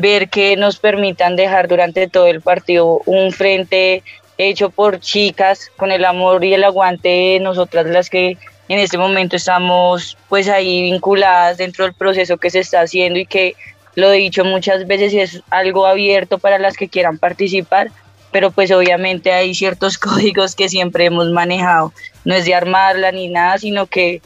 ver 0.00 0.28
que 0.28 0.56
nos 0.56 0.78
permitan 0.78 1.34
dejar 1.34 1.66
durante 1.66 2.06
todo 2.06 2.28
el 2.28 2.40
partido 2.40 3.00
un 3.04 3.32
frente 3.32 4.04
hecho 4.38 4.70
por 4.70 5.00
chicas 5.00 5.72
con 5.76 5.90
el 5.90 6.04
amor 6.04 6.44
y 6.44 6.54
el 6.54 6.62
aguante 6.62 7.08
de 7.08 7.40
nosotras 7.40 7.86
las 7.86 8.08
que 8.08 8.38
en 8.68 8.78
este 8.78 8.96
momento 8.96 9.34
estamos 9.34 10.16
pues 10.28 10.48
ahí 10.48 10.82
vinculadas 10.82 11.56
dentro 11.56 11.84
del 11.84 11.94
proceso 11.94 12.36
que 12.36 12.50
se 12.50 12.60
está 12.60 12.82
haciendo 12.82 13.18
y 13.18 13.26
que 13.26 13.56
lo 13.96 14.12
he 14.12 14.18
dicho 14.18 14.44
muchas 14.44 14.86
veces 14.86 15.14
es 15.14 15.42
algo 15.50 15.84
abierto 15.84 16.38
para 16.38 16.60
las 16.60 16.76
que 16.76 16.88
quieran 16.88 17.18
participar, 17.18 17.90
pero 18.30 18.52
pues 18.52 18.70
obviamente 18.70 19.32
hay 19.32 19.52
ciertos 19.52 19.98
códigos 19.98 20.54
que 20.54 20.68
siempre 20.68 21.06
hemos 21.06 21.30
manejado. 21.30 21.92
No 22.24 22.36
es 22.36 22.44
de 22.44 22.54
armarla 22.54 23.10
ni 23.10 23.26
nada, 23.26 23.58
sino 23.58 23.86
que 23.86 24.22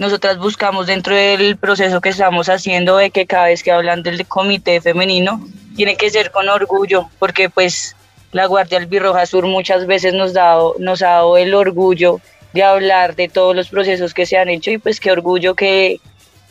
nosotras 0.00 0.38
buscamos 0.38 0.86
dentro 0.86 1.14
del 1.14 1.58
proceso 1.58 2.00
que 2.00 2.08
estamos 2.08 2.48
haciendo 2.48 2.96
de 2.96 3.10
que 3.10 3.26
cada 3.26 3.48
vez 3.48 3.62
que 3.62 3.70
hablan 3.70 4.02
del 4.02 4.26
comité 4.26 4.80
femenino, 4.80 5.46
tiene 5.76 5.94
que 5.98 6.08
ser 6.08 6.30
con 6.30 6.48
orgullo, 6.48 7.10
porque 7.18 7.50
pues 7.50 7.94
la 8.32 8.46
Guardia 8.46 8.78
Albirroja 8.78 9.26
Sur 9.26 9.46
muchas 9.46 9.86
veces 9.86 10.14
nos, 10.14 10.32
dado, 10.32 10.74
nos 10.78 11.02
ha 11.02 11.08
dado 11.08 11.36
el 11.36 11.52
orgullo 11.52 12.18
de 12.54 12.62
hablar 12.62 13.14
de 13.14 13.28
todos 13.28 13.54
los 13.54 13.68
procesos 13.68 14.14
que 14.14 14.24
se 14.24 14.38
han 14.38 14.48
hecho 14.48 14.70
y 14.70 14.78
pues 14.78 15.00
qué 15.00 15.12
orgullo 15.12 15.54
que 15.54 16.00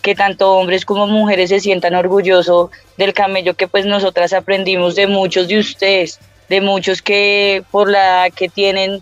que 0.03 0.15
tanto 0.15 0.53
hombres 0.53 0.85
como 0.85 1.07
mujeres 1.07 1.49
se 1.49 1.59
sientan 1.59 1.95
orgullosos 1.95 2.69
del 2.97 3.13
camello 3.13 3.55
que 3.55 3.67
pues 3.67 3.85
nosotras 3.85 4.31
aprendimos 4.31 4.95
de 4.95 5.07
muchos 5.07 5.49
de 5.49 5.57
ustedes, 5.59 6.19
de 6.47 6.61
muchos 6.61 7.01
que 7.01 7.63
por 7.71 7.89
la 7.89 8.27
edad 8.27 8.33
que 8.33 8.47
tienen 8.47 9.01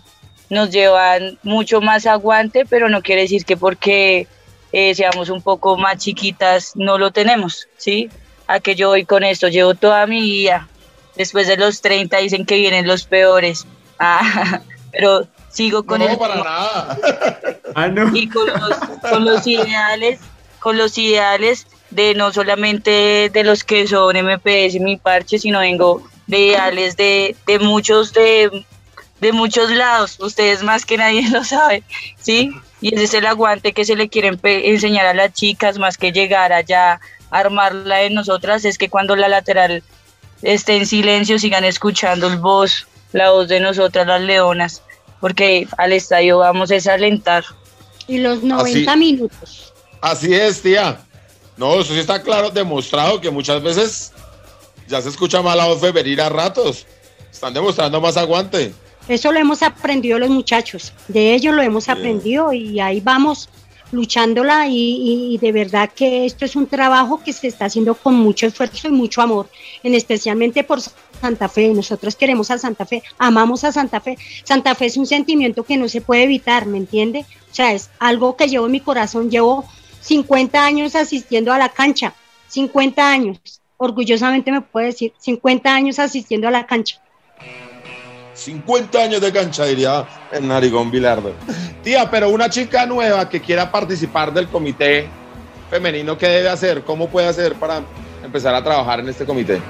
nos 0.50 0.70
llevan 0.70 1.38
mucho 1.42 1.80
más 1.80 2.06
aguante, 2.06 2.64
pero 2.64 2.88
no 2.88 3.02
quiere 3.02 3.22
decir 3.22 3.44
que 3.44 3.56
porque 3.56 4.26
eh, 4.72 4.94
seamos 4.94 5.30
un 5.30 5.42
poco 5.42 5.76
más 5.76 5.98
chiquitas 5.98 6.72
no 6.74 6.98
lo 6.98 7.10
tenemos, 7.10 7.68
¿sí? 7.76 8.10
A 8.46 8.60
que 8.60 8.74
yo 8.74 8.88
voy 8.88 9.04
con 9.04 9.24
esto, 9.24 9.48
llevo 9.48 9.74
toda 9.74 10.06
mi 10.06 10.20
vida, 10.20 10.68
después 11.16 11.46
de 11.46 11.56
los 11.56 11.80
30 11.80 12.16
dicen 12.18 12.46
que 12.46 12.56
vienen 12.56 12.86
los 12.86 13.04
peores, 13.04 13.66
ah, 13.98 14.60
pero 14.92 15.26
sigo 15.50 15.84
con 15.84 16.00
no, 16.00 16.18
para 16.18 16.36
nada. 16.36 16.98
ah, 17.74 17.88
no. 17.88 18.14
y 18.14 18.28
con 18.28 18.46
los, 18.46 18.76
con 19.10 19.24
los 19.24 19.46
ideales 19.46 20.20
con 20.58 20.76
los 20.76 20.98
ideales 20.98 21.66
de 21.90 22.14
no 22.14 22.32
solamente 22.32 23.30
de 23.32 23.44
los 23.44 23.64
que 23.64 23.86
son 23.86 24.16
MPS 24.16 24.74
y 24.74 24.80
mi 24.80 24.96
parche, 24.96 25.38
sino 25.38 25.60
vengo 25.60 26.02
de 26.26 26.38
ideales 26.38 26.96
de, 26.96 27.36
de 27.46 27.58
muchos 27.58 28.12
de, 28.12 28.64
de 29.20 29.32
muchos 29.32 29.70
lados, 29.70 30.18
ustedes 30.20 30.62
más 30.62 30.84
que 30.84 30.98
nadie 30.98 31.28
lo 31.30 31.44
saben, 31.44 31.82
¿sí? 32.20 32.52
Y 32.80 32.94
ese 32.94 33.04
es 33.04 33.14
el 33.14 33.26
aguante 33.26 33.72
que 33.72 33.84
se 33.84 33.96
le 33.96 34.08
quiere 34.08 34.38
enseñar 34.42 35.06
a 35.06 35.14
las 35.14 35.32
chicas, 35.32 35.78
más 35.78 35.96
que 35.96 36.12
llegar 36.12 36.52
allá 36.52 37.00
a 37.30 37.38
armarla 37.38 37.96
de 37.96 38.10
nosotras, 38.10 38.64
es 38.64 38.78
que 38.78 38.88
cuando 38.88 39.16
la 39.16 39.28
lateral 39.28 39.82
esté 40.42 40.76
en 40.76 40.86
silencio 40.86 41.38
sigan 41.38 41.64
escuchando 41.64 42.28
el 42.28 42.38
voz, 42.38 42.86
la 43.12 43.30
voz 43.30 43.48
de 43.48 43.60
nosotras 43.60 44.06
las 44.06 44.20
leonas, 44.20 44.82
porque 45.20 45.66
al 45.76 45.92
estadio 45.92 46.38
vamos 46.38 46.70
a 46.70 46.92
alentar. 46.94 47.44
Y 48.06 48.18
los 48.18 48.42
90 48.42 48.96
minutos 48.96 49.68
Así 50.00 50.32
es, 50.32 50.62
tía. 50.62 51.00
No, 51.56 51.80
eso 51.80 51.92
sí 51.92 51.98
está 51.98 52.22
claro, 52.22 52.50
demostrado 52.50 53.20
que 53.20 53.30
muchas 53.30 53.62
veces 53.62 54.12
ya 54.86 55.02
se 55.02 55.08
escucha 55.08 55.42
mal 55.42 55.58
la 55.58 55.66
voz 55.66 55.80
femenina 55.80 56.26
a 56.26 56.28
ratos. 56.28 56.86
Están 57.30 57.52
demostrando 57.52 58.00
más 58.00 58.16
aguante. 58.16 58.72
Eso 59.08 59.32
lo 59.32 59.40
hemos 59.40 59.62
aprendido 59.62 60.18
los 60.18 60.28
muchachos, 60.28 60.92
de 61.08 61.34
ellos 61.34 61.54
lo 61.54 61.62
hemos 61.62 61.88
aprendido 61.88 62.52
y 62.52 62.78
ahí 62.78 63.00
vamos 63.00 63.48
luchándola 63.90 64.66
y, 64.68 65.38
de 65.40 65.52
verdad 65.52 65.90
que 65.94 66.26
esto 66.26 66.44
es 66.44 66.56
un 66.56 66.66
trabajo 66.66 67.22
que 67.22 67.32
se 67.32 67.48
está 67.48 67.66
haciendo 67.66 67.94
con 67.94 68.14
mucho 68.14 68.46
esfuerzo 68.46 68.88
y 68.88 68.90
mucho 68.92 69.22
amor, 69.22 69.48
en 69.82 69.94
especialmente 69.94 70.64
por 70.64 70.80
Santa 70.80 71.48
Fe. 71.48 71.72
Nosotros 71.72 72.16
queremos 72.16 72.50
a 72.50 72.58
Santa 72.58 72.84
Fe, 72.84 73.02
amamos 73.18 73.64
a 73.64 73.72
Santa 73.72 74.00
Fe. 74.00 74.18
Santa 74.44 74.74
Fe 74.74 74.86
es 74.86 74.96
un 74.96 75.06
sentimiento 75.06 75.64
que 75.64 75.76
no 75.76 75.88
se 75.88 76.00
puede 76.00 76.24
evitar, 76.24 76.66
¿me 76.66 76.78
entiende? 76.78 77.24
O 77.50 77.54
sea, 77.54 77.72
es 77.72 77.90
algo 77.98 78.36
que 78.36 78.48
llevo 78.48 78.66
en 78.66 78.72
mi 78.72 78.80
corazón, 78.80 79.30
llevo 79.30 79.64
50 80.00 80.64
años 80.64 80.94
asistiendo 80.94 81.52
a 81.52 81.58
la 81.58 81.70
cancha, 81.70 82.14
50 82.48 83.10
años, 83.10 83.38
orgullosamente 83.78 84.52
me 84.52 84.60
puede 84.60 84.86
decir, 84.86 85.12
50 85.18 85.74
años 85.74 85.98
asistiendo 85.98 86.48
a 86.48 86.50
la 86.50 86.66
cancha. 86.66 87.00
50 88.38 88.98
años 89.02 89.20
de 89.20 89.32
cancha, 89.32 89.64
diría 89.64 90.06
el 90.32 90.46
narigón 90.46 90.90
Bilardo. 90.90 91.32
Tía, 91.82 92.08
pero 92.10 92.30
una 92.30 92.48
chica 92.48 92.86
nueva 92.86 93.28
que 93.28 93.40
quiera 93.40 93.70
participar 93.70 94.32
del 94.32 94.48
comité 94.48 95.08
femenino, 95.70 96.16
¿qué 96.16 96.28
debe 96.28 96.48
hacer? 96.48 96.82
¿Cómo 96.84 97.08
puede 97.08 97.28
hacer 97.28 97.54
para 97.54 97.82
empezar 98.24 98.54
a 98.54 98.62
trabajar 98.62 99.00
en 99.00 99.08
este 99.08 99.24
comité? 99.24 99.60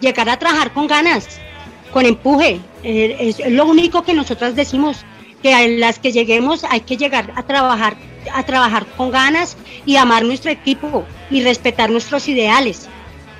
llegar 0.00 0.28
a 0.28 0.38
trabajar 0.38 0.72
con 0.72 0.88
ganas, 0.88 1.38
con 1.92 2.04
empuje. 2.04 2.60
Eh, 2.82 3.16
es 3.20 3.52
lo 3.52 3.64
único 3.66 4.02
que 4.02 4.12
nosotras 4.12 4.56
decimos 4.56 5.04
que 5.40 5.54
a 5.54 5.68
las 5.68 6.00
que 6.00 6.10
lleguemos 6.10 6.64
hay 6.64 6.80
que 6.80 6.96
llegar 6.96 7.32
a 7.36 7.44
trabajar, 7.44 7.96
a 8.34 8.42
trabajar 8.42 8.86
con 8.96 9.12
ganas 9.12 9.56
y 9.86 9.96
amar 9.96 10.24
nuestro 10.24 10.50
equipo 10.50 11.04
y 11.30 11.44
respetar 11.44 11.90
nuestros 11.90 12.26
ideales, 12.26 12.88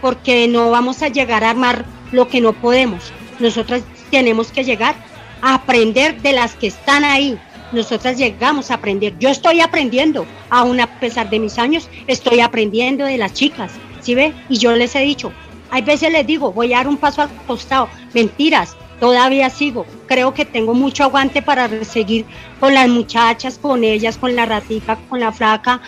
porque 0.00 0.47
no 0.47 0.71
vamos 0.71 1.02
a 1.02 1.09
llegar 1.09 1.42
a 1.42 1.50
armar 1.50 1.85
lo 2.12 2.28
que 2.28 2.40
no 2.40 2.52
podemos. 2.52 3.12
Nosotras 3.38 3.82
tenemos 4.10 4.50
que 4.52 4.64
llegar 4.64 4.94
a 5.42 5.54
aprender 5.54 6.20
de 6.20 6.32
las 6.32 6.54
que 6.54 6.66
están 6.66 7.04
ahí. 7.04 7.38
Nosotras 7.72 8.18
llegamos 8.18 8.70
a 8.70 8.74
aprender. 8.74 9.16
Yo 9.18 9.28
estoy 9.28 9.60
aprendiendo, 9.60 10.26
aún 10.50 10.80
a 10.80 10.98
pesar 10.98 11.30
de 11.30 11.38
mis 11.38 11.58
años, 11.58 11.88
estoy 12.06 12.40
aprendiendo 12.40 13.04
de 13.04 13.16
las 13.16 13.32
chicas, 13.32 13.72
¿sí 14.00 14.14
ve? 14.14 14.34
Y 14.48 14.58
yo 14.58 14.74
les 14.74 14.94
he 14.96 15.00
dicho, 15.00 15.32
hay 15.70 15.82
veces 15.82 16.10
les 16.10 16.26
digo, 16.26 16.52
voy 16.52 16.72
a 16.72 16.78
dar 16.78 16.88
un 16.88 16.96
paso 16.96 17.22
al 17.22 17.30
costado. 17.46 17.88
Mentiras, 18.12 18.76
todavía 18.98 19.48
sigo. 19.50 19.86
Creo 20.06 20.34
que 20.34 20.44
tengo 20.44 20.74
mucho 20.74 21.04
aguante 21.04 21.42
para 21.42 21.84
seguir 21.84 22.26
con 22.58 22.74
las 22.74 22.88
muchachas, 22.88 23.58
con 23.58 23.84
ellas, 23.84 24.18
con 24.18 24.34
la 24.34 24.46
ratica, 24.46 24.98
con 25.08 25.20
la 25.20 25.30
flaca, 25.30 25.80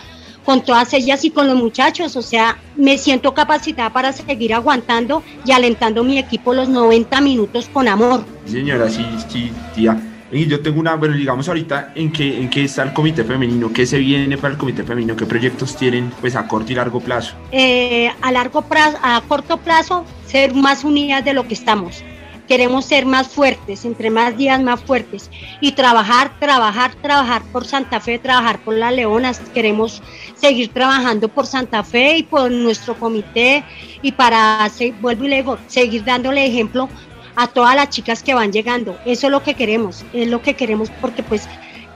con 0.45 0.63
todas 0.63 0.93
ellas 0.93 1.23
y 1.25 1.31
con 1.31 1.47
los 1.47 1.55
muchachos. 1.55 2.15
O 2.15 2.21
sea, 2.21 2.57
me 2.75 2.97
siento 2.97 3.33
capacitada 3.33 3.91
para 3.91 4.11
seguir 4.11 4.53
aguantando 4.53 5.23
y 5.45 5.51
alentando 5.51 6.03
mi 6.03 6.17
equipo 6.17 6.53
los 6.53 6.69
90 6.69 7.21
minutos 7.21 7.69
con 7.71 7.87
amor. 7.87 8.23
Señora, 8.45 8.89
sí, 8.89 9.05
sí, 9.29 9.51
tía. 9.75 9.97
Y 10.31 10.47
yo 10.47 10.61
tengo 10.61 10.79
una, 10.79 10.95
bueno, 10.95 11.15
digamos 11.15 11.47
ahorita, 11.47 11.91
¿en 11.93 12.11
qué, 12.11 12.39
¿en 12.41 12.49
qué 12.49 12.63
está 12.63 12.81
el 12.81 12.93
comité 12.93 13.23
femenino? 13.23 13.71
¿Qué 13.71 13.85
se 13.85 13.99
viene 13.99 14.35
para 14.35 14.53
el 14.53 14.57
comité 14.57 14.83
femenino? 14.83 15.15
¿Qué 15.15 15.27
proyectos 15.27 15.75
tienen 15.75 16.11
pues 16.21 16.35
a 16.35 16.47
corto 16.47 16.71
y 16.71 16.75
largo 16.75 16.99
plazo? 16.99 17.35
Eh, 17.51 18.11
a 18.19 18.31
largo 18.31 18.63
plazo, 18.63 18.97
a 19.03 19.21
corto 19.27 19.57
plazo, 19.57 20.05
ser 20.25 20.55
más 20.55 20.83
unidas 20.83 21.23
de 21.23 21.33
lo 21.33 21.47
que 21.47 21.53
estamos 21.53 22.03
queremos 22.47 22.85
ser 22.85 23.05
más 23.05 23.27
fuertes, 23.27 23.85
entre 23.85 24.09
más 24.09 24.37
días 24.37 24.61
más 24.61 24.81
fuertes 24.81 25.29
y 25.61 25.71
trabajar, 25.73 26.39
trabajar, 26.39 26.93
trabajar 26.95 27.41
por 27.51 27.65
Santa 27.65 27.99
Fe, 27.99 28.19
trabajar 28.19 28.59
por 28.59 28.75
las 28.75 28.93
Leonas. 28.93 29.39
Queremos 29.53 30.01
seguir 30.35 30.69
trabajando 30.69 31.29
por 31.29 31.45
Santa 31.45 31.83
Fe 31.83 32.17
y 32.17 32.23
por 32.23 32.51
nuestro 32.51 32.95
comité 32.95 33.63
y 34.01 34.11
para, 34.11 34.69
vuelvo 35.01 35.25
y 35.25 35.29
le 35.29 35.35
digo, 35.37 35.57
seguir 35.67 36.03
dándole 36.03 36.45
ejemplo 36.45 36.89
a 37.35 37.47
todas 37.47 37.75
las 37.75 37.89
chicas 37.89 38.21
que 38.21 38.33
van 38.33 38.51
llegando. 38.51 38.97
Eso 39.05 39.27
es 39.27 39.31
lo 39.31 39.43
que 39.43 39.55
queremos, 39.55 40.05
es 40.13 40.27
lo 40.27 40.41
que 40.41 40.55
queremos 40.55 40.89
porque 41.01 41.23
pues 41.23 41.47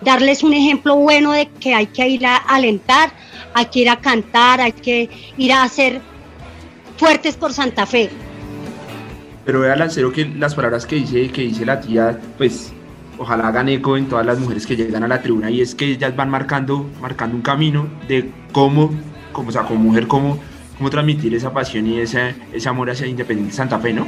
darles 0.01 0.43
un 0.43 0.53
ejemplo 0.53 0.95
bueno 0.95 1.31
de 1.31 1.47
que 1.47 1.73
hay 1.73 1.87
que 1.87 2.07
ir 2.07 2.25
a 2.25 2.37
alentar, 2.37 3.11
hay 3.53 3.65
que 3.65 3.79
ir 3.79 3.89
a 3.89 3.97
cantar, 3.97 4.61
hay 4.61 4.71
que 4.71 5.09
ir 5.37 5.51
a 5.51 5.67
ser 5.67 6.01
fuertes 6.97 7.35
por 7.35 7.53
Santa 7.53 7.85
Fe 7.85 8.09
pero 9.47 9.61
vea 9.61 9.77
Lancero 9.77 10.11
que 10.11 10.25
las 10.25 10.55
palabras 10.55 10.85
que 10.85 10.97
dice, 10.97 11.29
que 11.29 11.43
dice 11.43 11.65
la 11.65 11.79
tía, 11.79 12.19
pues 12.37 12.73
ojalá 13.17 13.47
hagan 13.47 13.69
eco 13.69 13.95
en 13.95 14.09
todas 14.09 14.25
las 14.25 14.37
mujeres 14.39 14.67
que 14.67 14.75
llegan 14.75 15.05
a 15.05 15.07
la 15.07 15.21
tribuna 15.21 15.49
y 15.49 15.61
es 15.61 15.73
que 15.73 15.85
ellas 15.85 16.13
van 16.17 16.29
marcando, 16.29 16.85
marcando 16.99 17.37
un 17.37 17.41
camino 17.41 17.87
de 18.09 18.29
cómo, 18.51 18.91
como, 19.31 19.47
o 19.47 19.51
sea, 19.53 19.63
como 19.63 19.79
mujer, 19.79 20.05
cómo, 20.05 20.37
cómo 20.77 20.89
transmitir 20.89 21.33
esa 21.33 21.53
pasión 21.53 21.87
y 21.87 21.97
ese, 21.97 22.35
ese 22.51 22.67
amor 22.67 22.89
hacia 22.89 23.07
Independiente 23.07 23.55
Santa 23.55 23.79
Fe, 23.79 23.93
¿no? 23.93 24.05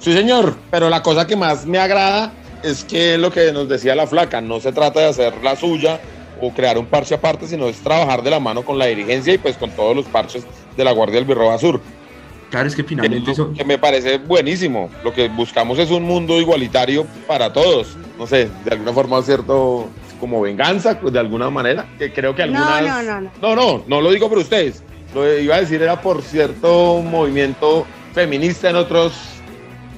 Sí, 0.00 0.12
señor, 0.12 0.56
pero 0.72 0.90
la 0.90 1.04
cosa 1.04 1.24
que 1.24 1.36
más 1.36 1.64
me 1.64 1.78
agrada 1.78 2.32
es 2.64 2.82
que 2.82 3.16
lo 3.16 3.30
que 3.30 3.52
nos 3.52 3.68
decía 3.68 3.94
la 3.94 4.08
flaca, 4.08 4.40
no 4.40 4.58
se 4.58 4.72
trata 4.72 4.98
de 4.98 5.06
hacer 5.06 5.34
la 5.44 5.54
suya 5.54 6.00
o 6.40 6.52
crear 6.52 6.78
un 6.78 6.86
parche 6.86 7.14
aparte, 7.14 7.46
sino 7.46 7.68
es 7.68 7.76
trabajar 7.76 8.24
de 8.24 8.30
la 8.30 8.40
mano 8.40 8.64
con 8.64 8.76
la 8.76 8.86
dirigencia 8.86 9.32
y 9.32 9.38
pues 9.38 9.56
con 9.56 9.70
todos 9.70 9.94
los 9.94 10.06
parches 10.06 10.44
de 10.76 10.82
la 10.82 10.90
Guardia 10.90 11.14
del 11.14 11.26
Birroja 11.26 11.58
Sur. 11.58 11.80
Claro, 12.50 12.66
es 12.68 12.74
que 12.74 12.82
finalmente 12.84 13.30
eso... 13.30 13.52
Que 13.52 13.64
me 13.64 13.78
parece 13.78 14.18
buenísimo. 14.18 14.90
Lo 15.04 15.12
que 15.14 15.28
buscamos 15.28 15.78
es 15.78 15.90
un 15.90 16.02
mundo 16.02 16.40
igualitario 16.40 17.06
para 17.26 17.52
todos. 17.52 17.96
No 18.18 18.26
sé, 18.26 18.48
de 18.64 18.70
alguna 18.72 18.92
forma, 18.92 19.22
cierto, 19.22 19.88
como 20.18 20.40
venganza, 20.40 20.98
pues 21.00 21.12
de 21.12 21.20
alguna 21.20 21.48
manera, 21.48 21.86
que 21.98 22.12
creo 22.12 22.34
que 22.34 22.42
algunas... 22.42 22.82
No, 22.82 23.02
no, 23.02 23.02
no, 23.02 23.20
no. 23.20 23.30
No, 23.40 23.56
no, 23.56 23.84
no 23.86 24.00
lo 24.00 24.10
digo 24.10 24.28
por 24.28 24.38
ustedes. 24.38 24.82
Lo 25.14 25.22
que 25.22 25.42
iba 25.42 25.56
a 25.56 25.60
decir 25.60 25.80
era 25.82 26.00
por 26.00 26.22
cierto 26.22 27.00
movimiento 27.02 27.86
feminista 28.12 28.70
en 28.70 28.76
otros 28.76 29.12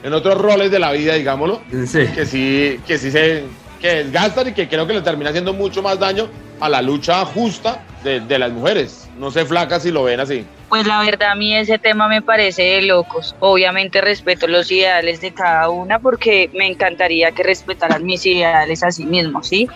en 0.03 0.13
otros 0.15 0.37
roles 0.41 0.71
de 0.71 0.79
la 0.81 0.91
vida, 0.93 1.15
digámoslo, 1.15 1.61
Sí. 1.87 2.07
que 2.15 2.27
sí 2.27 2.81
que 2.87 2.99
sí 2.99 3.11
se 3.11 3.45
que 3.81 4.05
desgastan 4.05 4.49
y 4.49 4.53
que 4.53 4.69
creo 4.69 4.87
que 4.87 4.95
le 4.95 5.01
termina 5.03 5.31
haciendo 5.31 5.53
mucho 5.53 5.83
más 5.83 5.99
daño 5.99 6.29
a 6.61 6.69
la 6.69 6.81
lucha 6.83 7.25
justa 7.25 7.83
de, 8.05 8.21
de 8.21 8.39
las 8.39 8.51
mujeres. 8.53 9.09
No 9.19 9.31
sé, 9.31 9.45
flacas 9.45 9.83
si 9.83 9.91
lo 9.91 10.05
ven 10.05 10.19
así. 10.21 10.45
Pues 10.73 10.87
la 10.87 11.03
verdad 11.03 11.33
a 11.33 11.35
mí 11.35 11.55
ese 11.55 11.79
tema 11.79 12.09
me 12.09 12.23
parece 12.23 12.63
de 12.63 12.81
locos. 12.81 13.37
Obviamente 13.41 14.01
respeto 14.01 14.47
los 14.47 14.71
ideales 14.71 15.21
de 15.21 15.31
cada 15.31 15.69
una 15.69 15.99
porque 15.99 16.49
me 16.55 16.67
encantaría 16.67 17.31
que 17.31 17.43
respetaran 17.43 18.03
mis 18.07 18.25
ideales 18.25 18.83
a 18.83 18.91
sí 18.91 19.05
mismos, 19.05 19.49
¿sí? 19.49 19.69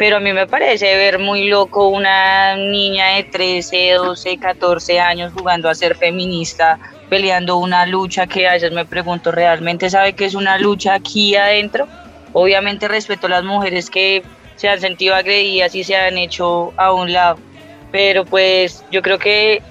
Pero 0.00 0.16
a 0.16 0.20
mí 0.20 0.32
me 0.32 0.48
parece 0.48 0.96
ver 0.96 1.20
muy 1.20 1.46
loco 1.46 1.86
una 1.86 2.56
niña 2.56 3.14
de 3.14 3.22
13, 3.22 3.92
12, 3.92 4.36
14 4.38 4.98
años 4.98 5.32
jugando 5.32 5.68
a 5.68 5.76
ser 5.76 5.94
feminista, 5.94 6.76
peleando 7.08 7.58
una 7.58 7.86
lucha 7.86 8.26
que 8.26 8.48
a 8.48 8.54
veces 8.54 8.72
me 8.72 8.84
pregunto, 8.84 9.30
¿realmente 9.30 9.90
sabe 9.90 10.12
que 10.14 10.24
es 10.24 10.34
una 10.34 10.58
lucha 10.58 10.94
aquí 10.94 11.36
adentro? 11.36 11.86
Obviamente 12.32 12.88
respeto 12.88 13.28
a 13.28 13.30
las 13.30 13.44
mujeres 13.44 13.88
que 13.88 14.24
se 14.56 14.68
han 14.68 14.80
sentido 14.80 15.14
agredidas 15.14 15.72
y 15.76 15.84
se 15.84 15.94
han 15.94 16.18
hecho 16.18 16.72
a 16.76 16.92
un 16.92 17.12
lado. 17.12 17.38
Pero 17.92 18.24
pues 18.24 18.82
yo 18.90 19.02
creo 19.02 19.20
que 19.20 19.62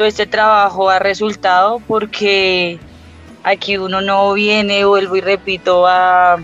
todo 0.00 0.08
este 0.08 0.26
trabajo 0.26 0.88
ha 0.88 0.98
resultado 0.98 1.78
porque 1.86 2.78
aquí 3.42 3.76
uno 3.76 4.00
no 4.00 4.32
viene, 4.32 4.86
vuelvo 4.86 5.16
y 5.16 5.20
repito, 5.20 5.86
a, 5.86 6.38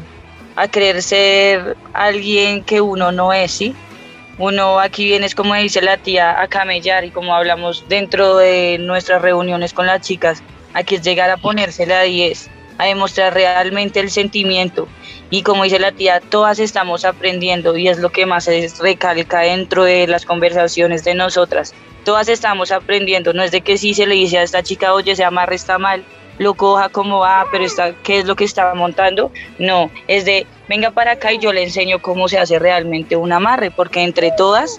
a 0.57 0.69
querer 0.69 1.03
ser 1.03 1.75
alguien 1.95 2.63
que 2.63 2.83
uno 2.83 3.13
no 3.13 3.33
es, 3.33 3.53
¿sí? 3.53 3.75
Uno 4.37 4.79
aquí 4.79 5.07
viene, 5.07 5.25
es 5.25 5.35
como 5.35 5.55
dice 5.55 5.81
la 5.81 5.97
tía, 5.97 6.39
a 6.39 6.49
camellar 6.49 7.07
y 7.07 7.11
como 7.11 7.35
hablamos 7.35 7.89
dentro 7.89 8.37
de 8.37 8.77
nuestras 8.79 9.23
reuniones 9.23 9.73
con 9.73 9.87
las 9.87 10.03
chicas, 10.03 10.43
aquí 10.75 10.97
es 10.97 11.03
llegar 11.03 11.31
a 11.31 11.39
ponerse 11.39 11.87
la 11.87 12.03
10, 12.03 12.51
a 12.79 12.87
demostrar 12.87 13.35
realmente 13.35 14.01
el 14.01 14.11
sentimiento. 14.11 14.89
Y 15.31 15.43
como 15.43 15.65
dice 15.65 15.79
la 15.79 15.93
tía, 15.93 16.21
todas 16.21 16.59
estamos 16.59 17.05
aprendiendo 17.05 17.77
y 17.77 17.89
es 17.89 17.99
lo 17.99 18.11
que 18.11 18.27
más 18.27 18.45
se 18.45 18.71
recalca 18.81 19.41
dentro 19.41 19.85
de 19.85 20.07
las 20.07 20.25
conversaciones 20.25 21.05
de 21.05 21.15
nosotras. 21.15 21.75
Todas 22.05 22.29
estamos 22.29 22.71
aprendiendo, 22.71 23.33
no 23.33 23.43
es 23.43 23.51
de 23.51 23.63
que 23.63 23.79
si 23.79 23.93
se 23.93 24.07
le 24.07 24.15
dice 24.15 24.39
a 24.39 24.43
esta 24.43 24.63
chica, 24.63 24.95
oye, 24.95 25.17
se 25.17 25.25
amarre, 25.25 25.57
está 25.57 25.79
mal, 25.79 26.05
lo 26.39 26.55
coja 26.55 26.89
como 26.89 27.21
va, 27.21 27.47
pero 27.51 27.65
está, 27.65 27.95
¿qué 28.03 28.19
es 28.19 28.27
lo 28.27 28.37
que 28.37 28.45
está 28.45 28.73
montando? 28.75 29.33
No, 29.59 29.91
es 30.07 30.25
de, 30.25 30.47
venga 30.69 30.93
para 30.93 31.13
acá 31.13 31.33
y 31.33 31.39
yo 31.39 31.53
le 31.53 31.65
enseño 31.65 32.01
cómo 32.01 32.29
se 32.29 32.39
hace 32.39 32.59
realmente 32.59 33.17
un 33.17 33.33
amarre, 33.33 33.73
porque 33.73 34.03
entre 34.03 34.31
todas 34.31 34.79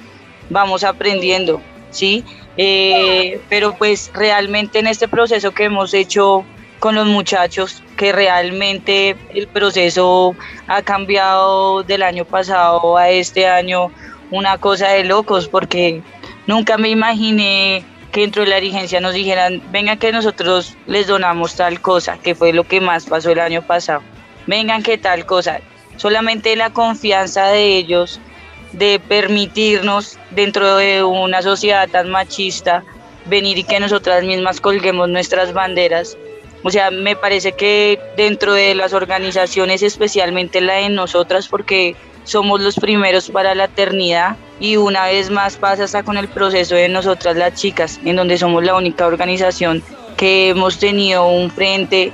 vamos 0.50 0.86
aprendiendo, 0.86 1.62
¿sí? 1.92 2.24
Eh, 2.56 3.40
pero 3.50 3.76
pues 3.76 4.12
realmente 4.14 4.80
en 4.80 4.88
este 4.88 5.08
proceso 5.08 5.52
que 5.52 5.66
hemos 5.66 5.94
hecho 5.94 6.46
con 6.80 6.96
los 6.96 7.08
muchachos, 7.08 7.84
que 7.96 8.12
realmente 8.12 9.16
el 9.34 9.48
proceso 9.48 10.36
ha 10.68 10.82
cambiado 10.82 11.84
del 11.84 12.04
año 12.04 12.26
pasado 12.26 12.98
a 12.98 13.10
este 13.10 13.48
año, 13.48 13.92
una 14.32 14.58
cosa 14.58 14.90
de 14.90 15.04
locos, 15.04 15.48
porque 15.48 16.02
nunca 16.46 16.78
me 16.78 16.90
imaginé 16.90 17.84
que 18.12 18.22
dentro 18.22 18.44
de 18.44 18.50
la 18.50 18.56
dirigencia 18.58 19.00
nos 19.00 19.14
dijeran, 19.14 19.62
vengan 19.72 19.98
que 19.98 20.12
nosotros 20.12 20.76
les 20.86 21.08
donamos 21.08 21.56
tal 21.56 21.82
cosa, 21.82 22.18
que 22.18 22.36
fue 22.36 22.54
lo 22.54 22.64
que 22.64 22.82
más 22.82 23.06
pasó 23.06 23.32
el 23.32 23.40
año 23.40 23.62
pasado. 23.62 24.02
Vengan 24.46 24.84
que 24.84 24.98
tal 24.98 25.26
cosa. 25.26 25.60
Solamente 25.98 26.56
la 26.56 26.72
confianza 26.72 27.48
de 27.48 27.78
ellos 27.78 28.20
de 28.72 29.00
permitirnos 29.00 30.18
dentro 30.32 30.78
de 30.78 31.04
una 31.04 31.42
sociedad 31.42 31.90
tan 31.90 32.10
machista 32.10 32.84
venir 33.26 33.58
y 33.58 33.64
que 33.64 33.80
nosotras 33.80 34.24
mismas 34.24 34.62
colguemos 34.62 35.10
nuestras 35.10 35.54
banderas. 35.54 36.18
O 36.64 36.70
sea, 36.72 36.92
me 36.92 37.16
parece 37.16 37.54
que 37.54 38.00
dentro 38.16 38.54
de 38.54 38.76
las 38.76 38.94
organizaciones, 38.94 39.84
especialmente 39.84 40.62
la 40.62 40.76
de 40.76 40.90
nosotras, 40.90 41.48
porque 41.48 41.96
somos 42.24 42.60
los 42.62 42.76
primeros 42.76 43.30
para 43.30 43.56
la 43.56 43.66
eternidad 43.66 44.38
y 44.60 44.76
una 44.76 45.06
vez 45.06 45.30
más 45.30 45.58
pasa 45.58 45.86
hasta 45.86 46.04
con 46.04 46.18
el 46.18 46.28
proceso 46.28 46.76
de 46.76 46.90
nosotras 46.90 47.36
las 47.36 47.54
chicas, 47.54 48.00
en 48.04 48.16
donde 48.16 48.38
somos 48.38 48.64
la 48.64 48.76
única 48.76 49.06
organización 49.06 49.84
que 50.18 50.50
hemos 50.50 50.80
tenido 50.80 51.28
un 51.28 51.52
frente, 51.52 52.12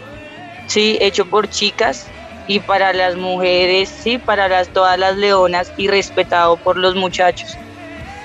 sí, 0.68 0.98
hecho 1.02 1.26
por 1.26 1.48
chicas 1.48 2.12
y 2.46 2.60
para 2.60 2.94
las 2.94 3.16
mujeres, 3.16 3.90
sí, 3.90 4.18
para 4.18 4.50
las, 4.50 4.70
todas 4.70 5.00
las 5.00 5.16
leonas 5.16 5.72
y 5.78 5.88
respetado 5.88 6.58
por 6.58 6.78
los 6.78 6.96
muchachos. 6.96 7.58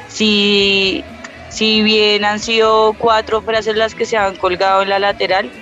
Si, 0.09 1.05
si 1.49 1.83
bien 1.83 2.25
han 2.25 2.41
sido 2.41 2.95
cuatro 2.99 3.41
frases 3.43 3.77
las 3.77 3.95
que 3.95 4.05
se 4.05 4.17
han 4.17 4.37
colgado 4.37 4.83
en 4.83 4.89
la 4.89 4.99
lateral, 4.99 5.53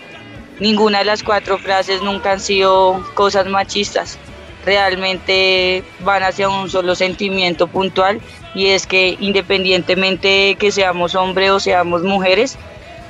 ninguna 0.60 1.00
de 1.00 1.04
las 1.04 1.22
cuatro 1.22 1.58
frases 1.58 2.02
nunca 2.02 2.32
han 2.32 2.40
sido 2.40 3.04
cosas 3.14 3.46
machistas. 3.46 4.18
Realmente 4.64 5.84
van 6.04 6.22
hacia 6.22 6.48
un 6.48 6.68
solo 6.68 6.94
sentimiento 6.94 7.68
puntual 7.68 8.20
y 8.54 8.66
es 8.66 8.86
que 8.86 9.16
independientemente 9.20 10.28
de 10.28 10.56
que 10.58 10.72
seamos 10.72 11.14
hombres 11.14 11.50
o 11.50 11.60
seamos 11.60 12.02
mujeres, 12.02 12.58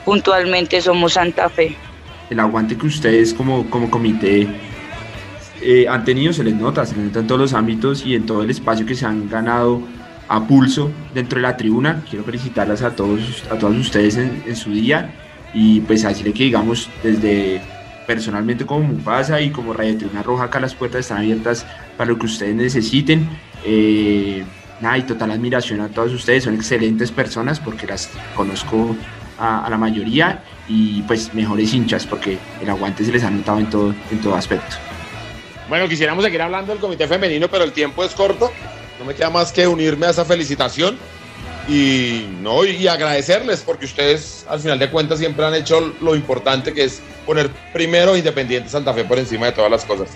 puntualmente 0.05 0.81
somos 0.81 1.15
Santa 1.15 1.49
Fe. 1.49 1.75
El 2.29 2.41
aguante 2.41 2.77
que 2.77 2.87
ustedes 2.87 3.33
como, 3.33 3.71
como 3.71 3.91
comité 3.91 4.47
eh, 5.63 5.87
han 5.89 6.05
tenido 6.05 6.33
se 6.33 6.45
les 6.45 6.55
nota, 6.55 6.85
se 6.85 6.95
les 6.97 7.07
nota 7.07 7.21
en 7.21 7.27
todos 7.27 7.41
los 7.41 7.53
ámbitos 7.55 8.05
y 8.05 8.15
en 8.15 8.27
todo 8.27 8.43
el 8.43 8.51
espacio 8.51 8.85
que 8.85 8.95
se 8.95 9.07
han 9.07 9.31
ganado 9.31 9.81
a 10.29 10.47
pulso 10.47 10.91
dentro 11.15 11.37
de 11.37 11.43
la 11.43 11.57
tribuna. 11.57 12.03
Quiero 12.11 12.25
felicitarlas 12.25 12.83
a 12.83 12.95
todos, 12.95 13.45
a 13.51 13.57
todos 13.57 13.77
ustedes 13.77 14.17
en, 14.17 14.43
en 14.47 14.57
su 14.57 14.73
día 14.73 15.11
y 15.59 15.81
pues 15.81 16.03
decirle 16.03 16.35
que 16.35 16.45
digamos 16.45 16.91
desde 17.03 17.63
personalmente 18.07 18.67
como 18.67 18.87
Mufasa 18.89 19.41
y 19.41 19.51
como 19.51 19.73
Radio 19.73 19.97
Tribuna 19.97 20.23
Roja 20.23 20.45
acá 20.45 20.61
las 20.61 20.75
puertas 20.75 21.01
están 21.01 21.19
abiertas 21.19 21.67
para 21.97 22.11
lo 22.11 22.19
que 22.19 22.27
ustedes 22.27 22.55
necesiten. 22.55 23.27
Eh, 23.65 24.45
nada, 24.83 24.99
y 24.99 25.03
total 25.05 25.31
admiración 25.31 25.81
a 25.81 25.89
todos 25.89 26.13
ustedes, 26.13 26.45
son 26.45 26.55
excelentes 26.55 27.11
personas 27.11 27.59
porque 27.59 27.87
las 27.87 28.11
conozco 28.35 28.95
a, 29.39 29.67
la 29.71 29.79
mayoría 29.79 30.45
y 30.69 31.01
pues 31.03 31.33
mejores 31.33 31.73
hinchas 31.73 32.07
porque 32.07 32.37
el 32.61 32.69
aguante 32.69 33.03
se 33.03 33.11
les 33.11 33.25
ha 33.25 33.31
notado 33.31 33.59
en 33.59 33.71
todo, 33.71 33.95
en 34.11 34.21
todo 34.21 34.35
aspecto. 34.35 34.77
Bueno, 35.71 35.89
quisiéramos 35.89 36.23
seguir 36.23 36.43
hablando 36.43 36.73
del 36.73 36.83
comité 36.83 37.09
femenino, 37.09 37.49
pero 37.49 37.65
el 37.65 37.73
tiempo 37.73 38.05
es 38.05 38.13
corto. 38.15 38.53
No 38.99 39.07
me 39.07 39.15
queda 39.15 39.31
más 39.31 39.53
que 39.53 39.67
unirme 39.67 40.05
a 40.05 40.11
esa 40.11 40.27
felicitación 40.27 40.99
y, 41.69 42.29
no, 42.41 42.65
y 42.65 42.87
agradecerles 42.87 43.63
porque 43.63 43.87
ustedes 43.87 44.47
al 44.49 44.61
final 44.61 44.79
de 44.79 44.91
cuentas 44.91 45.19
siempre 45.19 45.45
han 45.45 45.55
hecho 45.55 45.95
lo 46.01 46.15
importante 46.15 46.73
que 46.73 46.85
es 46.85 47.03
poner 47.25 47.51
primero 47.73 48.17
Independiente 48.17 48.69
Santa 48.69 48.95
Fe 48.95 49.05
por 49.05 49.19
encima 49.19 49.47
de 49.47 49.53
todas 49.53 49.71
las 49.71 49.85
cosas. 49.85 50.09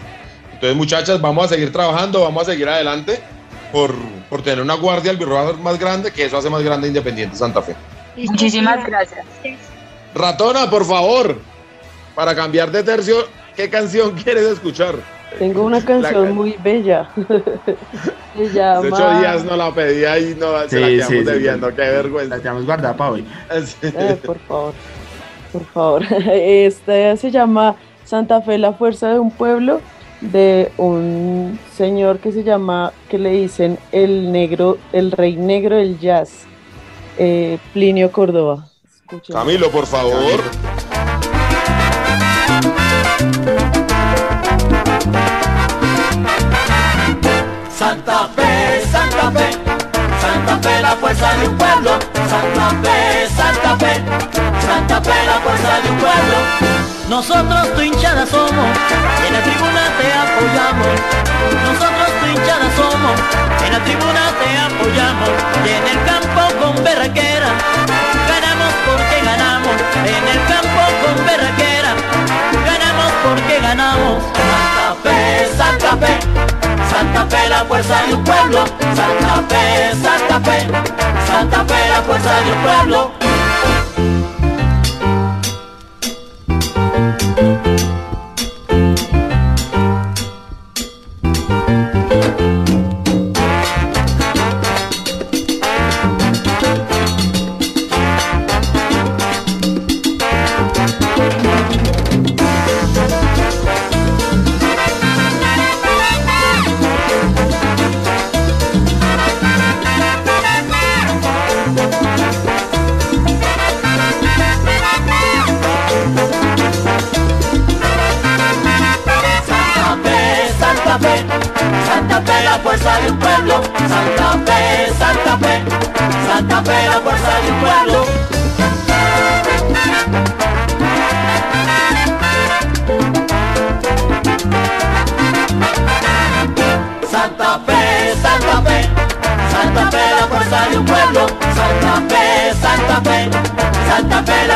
Entonces 0.52 0.76
muchachas, 0.76 1.20
vamos 1.20 1.46
a 1.46 1.48
seguir 1.48 1.72
trabajando, 1.72 2.20
vamos 2.20 2.42
a 2.42 2.52
seguir 2.52 2.68
adelante 2.68 3.18
por, 3.72 3.94
por 4.28 4.42
tener 4.42 4.60
una 4.60 4.74
guardia 4.74 5.10
albirroja 5.10 5.54
más 5.54 5.78
grande, 5.78 6.12
que 6.12 6.24
eso 6.24 6.36
hace 6.36 6.50
más 6.50 6.62
grande 6.62 6.88
Independiente 6.88 7.36
Santa 7.36 7.62
Fe. 7.62 7.74
Muchísimas 8.16 8.84
gracias. 8.86 9.24
Ratona, 10.14 10.68
por 10.68 10.84
favor, 10.84 11.38
para 12.14 12.34
cambiar 12.34 12.70
de 12.70 12.82
tercio, 12.82 13.26
¿qué 13.56 13.68
canción 13.68 14.12
quieres 14.22 14.44
escuchar? 14.44 14.96
Tengo 15.38 15.64
una 15.64 15.80
canción 15.84 16.24
la... 16.26 16.30
muy 16.30 16.56
bella. 16.62 17.10
Se 18.36 18.48
llama... 18.52 18.78
Hace 18.78 18.88
ocho 18.88 19.20
días 19.20 19.44
no 19.44 19.56
la 19.56 19.74
pedía 19.74 20.18
y 20.18 20.34
no 20.34 20.58
se 20.62 20.68
sí, 20.68 20.80
la 20.80 20.86
quedamos 20.86 21.08
sí, 21.08 21.24
debiendo. 21.24 21.68
Sí, 21.68 21.74
Qué 21.76 21.82
vergüenza. 21.82 22.36
La 22.36 22.42
tenemos 22.42 22.66
guardada 22.66 22.96
para 22.96 23.10
hoy. 23.12 23.26
Eh, 23.82 24.18
por 24.24 24.38
favor, 24.38 24.74
por 25.52 25.64
favor. 25.66 26.02
Esta 26.32 27.16
se 27.16 27.30
llama 27.30 27.76
Santa 28.04 28.40
Fe, 28.40 28.58
la 28.58 28.72
fuerza 28.72 29.10
de 29.10 29.18
un 29.18 29.30
pueblo, 29.30 29.80
de 30.20 30.70
un 30.76 31.58
señor 31.76 32.18
que 32.18 32.32
se 32.32 32.44
llama, 32.44 32.92
que 33.08 33.18
le 33.18 33.30
dicen 33.30 33.78
el 33.92 34.32
negro, 34.32 34.78
el 34.92 35.12
rey 35.12 35.36
negro 35.36 35.76
del 35.76 35.98
jazz, 35.98 36.44
eh, 37.18 37.58
Plinio 37.72 38.12
Córdoba. 38.12 38.68
Escuchen. 38.84 39.34
Camilo, 39.34 39.70
por 39.70 39.86
favor. 39.86 40.40
Nosotros 57.20 57.74
tu 57.74 57.82
hinchada 57.82 58.24
somos, 58.24 58.48
en 58.48 59.32
la 59.34 59.42
tribuna 59.42 59.82
te 60.00 60.08
apoyamos. 60.24 60.96
Nosotros 61.68 62.08
tu 62.18 62.26
hinchada 62.32 62.64
somos, 62.74 63.12
en 63.62 63.72
la 63.74 63.80
tribuna 63.84 64.22
te 64.40 64.48
apoyamos. 64.56 65.28
Y 65.62 65.68
en 65.68 65.86
el 65.86 66.00
campo 66.08 66.40
con 66.58 66.82
berraquera, 66.82 67.50
ganamos 68.26 68.72
porque 68.88 69.20
ganamos. 69.22 69.76
En 70.00 70.24
el 70.32 70.40
campo 70.48 70.80
con 71.04 71.26
berraquera, 71.26 71.92
ganamos 72.64 73.12
porque 73.22 73.60
ganamos. 73.60 74.24
Santa 74.40 74.96
Fe, 75.04 75.48
Santa 75.58 75.96
Fe, 76.00 76.18
Santa 76.90 77.26
Fe, 77.36 77.48
la 77.50 77.64
fuerza 77.66 78.02
de 78.06 78.14
un 78.14 78.24
pueblo. 78.24 78.64
Santa 78.96 79.34
Fe, 79.46 79.92
Santa 80.02 80.40
Fe, 80.40 80.68
Santa 81.28 81.64
Fe, 81.66 81.88
la 81.90 82.00
fuerza 82.00 82.40
de 82.40 82.50
un 82.50 82.62
pueblo. 82.62 83.19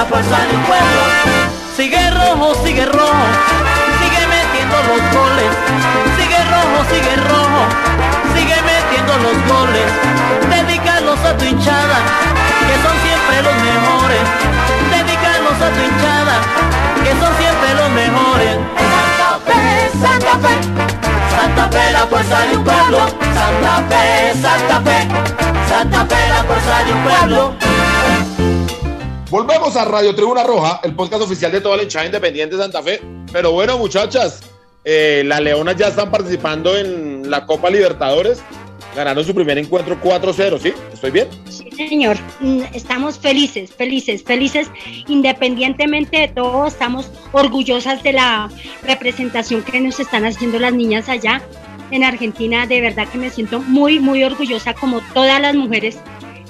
Fuerza 0.04 0.36
de 0.50 0.56
un 0.56 0.62
pueblo. 0.64 1.00
Sigue 1.76 2.10
rojo, 2.10 2.54
sigue 2.64 2.86
rojo, 2.86 3.24
sigue 4.00 4.22
metiendo 4.26 4.76
los 4.90 5.02
goles. 5.12 5.50
Sigue 6.16 6.40
rojo, 6.54 6.78
sigue 6.92 7.16
rojo, 7.28 7.62
sigue 8.34 8.56
metiendo 8.62 9.12
los 9.18 9.36
goles. 9.48 9.88
Dedícalos 10.50 11.18
a 11.20 11.36
tu 11.36 11.44
hinchada, 11.44 11.98
que 12.66 12.76
son 12.84 12.96
siempre 13.04 13.36
los 13.42 13.56
mejores. 13.68 14.24
Dedícalos 14.94 15.56
a 15.60 15.68
tu 15.74 15.80
hinchada, 15.82 16.36
que 17.02 17.12
son 17.20 17.32
siempre 17.40 17.74
los 17.74 17.90
mejores. 17.90 18.54
Santa 18.94 19.30
Fe, 19.46 19.90
Santa 20.02 20.34
Fe, 20.42 20.54
Santa 21.34 21.68
Fe, 21.68 21.92
la 21.92 22.06
fuerza 22.06 22.38
de 22.46 22.56
un 22.56 22.64
pueblo. 22.64 22.98
Santa 23.34 23.74
Fe, 23.88 24.32
Santa 24.40 24.80
Fe, 24.80 24.98
Santa 25.68 26.04
Fe, 26.06 26.28
la 26.28 26.44
fuerza 26.44 26.84
de 26.84 26.92
un 26.92 27.02
pueblo. 27.02 27.73
Volvemos 29.34 29.74
a 29.74 29.84
Radio 29.84 30.14
Tribuna 30.14 30.44
Roja, 30.44 30.78
el 30.84 30.94
podcast 30.94 31.22
oficial 31.22 31.50
de 31.50 31.60
toda 31.60 31.76
la 31.76 31.82
hinchada 31.82 32.06
independiente 32.06 32.54
de 32.54 32.62
Santa 32.62 32.80
Fe. 32.84 33.00
Pero 33.32 33.50
bueno, 33.50 33.76
muchachas, 33.76 34.42
eh, 34.84 35.24
las 35.26 35.40
Leonas 35.40 35.74
ya 35.74 35.88
están 35.88 36.08
participando 36.08 36.78
en 36.78 37.28
la 37.28 37.44
Copa 37.44 37.68
Libertadores. 37.68 38.40
Ganaron 38.94 39.24
su 39.24 39.34
primer 39.34 39.58
encuentro 39.58 40.00
4-0, 40.00 40.60
¿sí? 40.60 40.72
¿Estoy 40.92 41.10
bien? 41.10 41.26
Sí, 41.48 41.68
señor. 41.88 42.16
Mm, 42.38 42.60
Estamos 42.74 43.18
felices, 43.18 43.72
felices, 43.72 44.22
felices. 44.22 44.70
Independientemente 45.08 46.16
de 46.16 46.28
todo, 46.28 46.68
estamos 46.68 47.10
orgullosas 47.32 48.04
de 48.04 48.12
la 48.12 48.48
representación 48.84 49.64
que 49.64 49.80
nos 49.80 49.98
están 49.98 50.24
haciendo 50.26 50.60
las 50.60 50.74
niñas 50.74 51.08
allá 51.08 51.42
en 51.90 52.04
Argentina. 52.04 52.68
De 52.68 52.80
verdad 52.80 53.08
que 53.08 53.18
me 53.18 53.30
siento 53.30 53.58
muy, 53.58 53.98
muy 53.98 54.22
orgullosa 54.22 54.74
como 54.74 55.00
todas 55.12 55.40
las 55.40 55.56
mujeres 55.56 55.98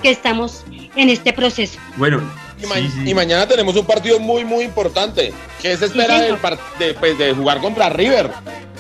que 0.03 0.11
estamos 0.11 0.67
en 0.97 1.09
este 1.09 1.33
proceso. 1.33 1.79
Bueno, 1.97 2.21
Y, 2.65 2.69
ma- 2.69 2.75
sí, 2.77 2.91
sí. 2.91 3.11
y 3.11 3.15
mañana 3.15 3.47
tenemos 3.47 3.77
un 3.77 3.87
partido 3.87 4.19
muy, 4.19 4.45
muy 4.45 4.65
importante. 4.65 5.33
¿Qué 5.61 5.77
se 5.77 5.87
espera 5.87 6.21
del 6.21 6.37
de, 6.79 6.95
pues, 6.95 7.17
de 7.19 7.33
jugar 7.35 7.59
contra 7.61 7.89
River? 7.91 8.31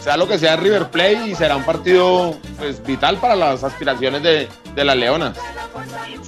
Sea 0.02 0.16
lo 0.18 0.28
que 0.28 0.38
sea 0.38 0.56
River 0.56 0.90
Play 0.90 1.30
y 1.30 1.34
será 1.34 1.56
un 1.56 1.64
partido 1.64 2.36
pues, 2.58 2.84
vital 2.84 3.16
para 3.18 3.34
las 3.34 3.64
aspiraciones 3.64 4.22
de, 4.22 4.48
de 4.74 4.84
las 4.84 4.96
Leonas. 4.96 5.38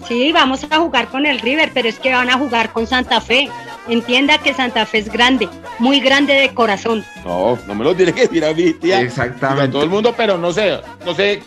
Sí, 0.08 0.32
vamos 0.32 0.64
a 0.70 0.78
jugar 0.78 1.08
con 1.08 1.26
el 1.26 1.40
River, 1.40 1.70
pero 1.74 1.88
es 1.88 1.98
que 1.98 2.12
van 2.12 2.30
a 2.30 2.38
jugar 2.38 2.72
con 2.72 2.86
Santa 2.86 3.20
Fe. 3.20 3.50
Entienda 3.88 4.38
que 4.38 4.54
Santa 4.54 4.86
Fe 4.86 4.98
es 4.98 5.12
grande, 5.12 5.48
muy 5.78 6.00
grande 6.00 6.34
de 6.34 6.54
corazón. 6.54 7.04
No, 7.24 7.58
no 7.66 7.74
me 7.74 7.84
lo 7.84 7.94
tiene 7.94 8.12
que 8.12 8.22
decir 8.22 8.44
a 8.44 8.52
mí, 8.52 8.72
tía. 8.72 9.00
Exactamente. 9.00 9.64
A 9.64 9.70
todo 9.70 9.82
el 9.82 9.90
mundo, 9.90 10.14
pero 10.16 10.38
no 10.38 10.52
sé, 10.52 10.80
no 11.04 11.14
sé 11.14 11.42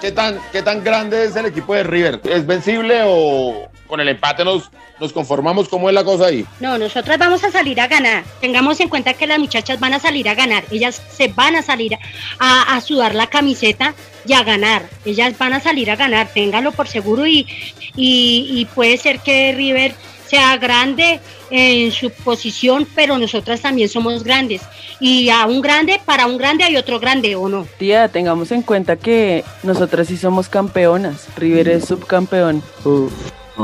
qué 0.00 0.12
tan, 0.12 0.38
qué 0.52 0.62
tan 0.62 0.84
grande 0.84 1.24
es 1.24 1.34
el 1.36 1.46
equipo 1.46 1.74
de 1.74 1.82
River. 1.82 2.20
¿Es 2.24 2.46
vencible 2.46 3.00
o 3.04 3.68
con 3.92 4.00
el 4.00 4.08
empate 4.08 4.42
nos, 4.42 4.70
nos 4.98 5.12
conformamos? 5.12 5.68
¿Cómo 5.68 5.90
es 5.90 5.94
la 5.94 6.02
cosa 6.02 6.28
ahí? 6.28 6.46
No, 6.60 6.78
nosotras 6.78 7.18
vamos 7.18 7.44
a 7.44 7.50
salir 7.50 7.78
a 7.78 7.88
ganar. 7.88 8.24
Tengamos 8.40 8.80
en 8.80 8.88
cuenta 8.88 9.12
que 9.12 9.26
las 9.26 9.38
muchachas 9.38 9.78
van 9.80 9.92
a 9.92 9.98
salir 9.98 10.30
a 10.30 10.34
ganar. 10.34 10.64
Ellas 10.70 11.02
se 11.10 11.28
van 11.28 11.56
a 11.56 11.62
salir 11.62 11.98
a, 12.38 12.74
a 12.74 12.80
sudar 12.80 13.14
la 13.14 13.26
camiseta 13.26 13.94
y 14.26 14.32
a 14.32 14.44
ganar. 14.44 14.88
Ellas 15.04 15.36
van 15.36 15.52
a 15.52 15.60
salir 15.60 15.90
a 15.90 15.96
ganar, 15.96 16.30
ténganlo 16.32 16.72
por 16.72 16.88
seguro 16.88 17.26
y, 17.26 17.46
y, 17.94 18.46
y 18.50 18.64
puede 18.74 18.96
ser 18.96 19.18
que 19.18 19.52
River 19.54 19.94
sea 20.26 20.56
grande 20.56 21.20
en 21.50 21.92
su 21.92 22.08
posición, 22.08 22.88
pero 22.94 23.18
nosotras 23.18 23.60
también 23.60 23.90
somos 23.90 24.24
grandes. 24.24 24.62
Y 25.00 25.28
a 25.28 25.44
un 25.44 25.60
grande, 25.60 26.00
para 26.02 26.24
un 26.24 26.38
grande 26.38 26.64
hay 26.64 26.78
otro 26.78 26.98
grande, 26.98 27.36
¿o 27.36 27.46
no? 27.46 27.66
Tía, 27.76 28.08
tengamos 28.08 28.52
en 28.52 28.62
cuenta 28.62 28.96
que 28.96 29.44
nosotras 29.62 30.08
sí 30.08 30.16
somos 30.16 30.48
campeonas. 30.48 31.28
River 31.36 31.68
es 31.68 31.84
subcampeón. 31.84 32.62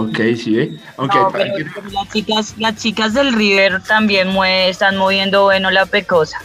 Ok, 0.03 0.19
sí, 0.37 0.55
¿ve? 0.55 0.73
Aunque 0.97 1.19
No, 1.19 1.29
pero 1.31 1.55
que- 1.57 1.91
las 1.93 2.13
chicas, 2.13 2.55
las 2.59 2.77
chicas 2.77 3.15
del 3.15 3.33
River 3.33 3.83
también 3.83 4.29
mue- 4.33 4.69
están 4.69 4.97
moviendo 4.97 5.45
bueno 5.45 5.71
la 5.71 5.87
pecosa. 5.87 6.39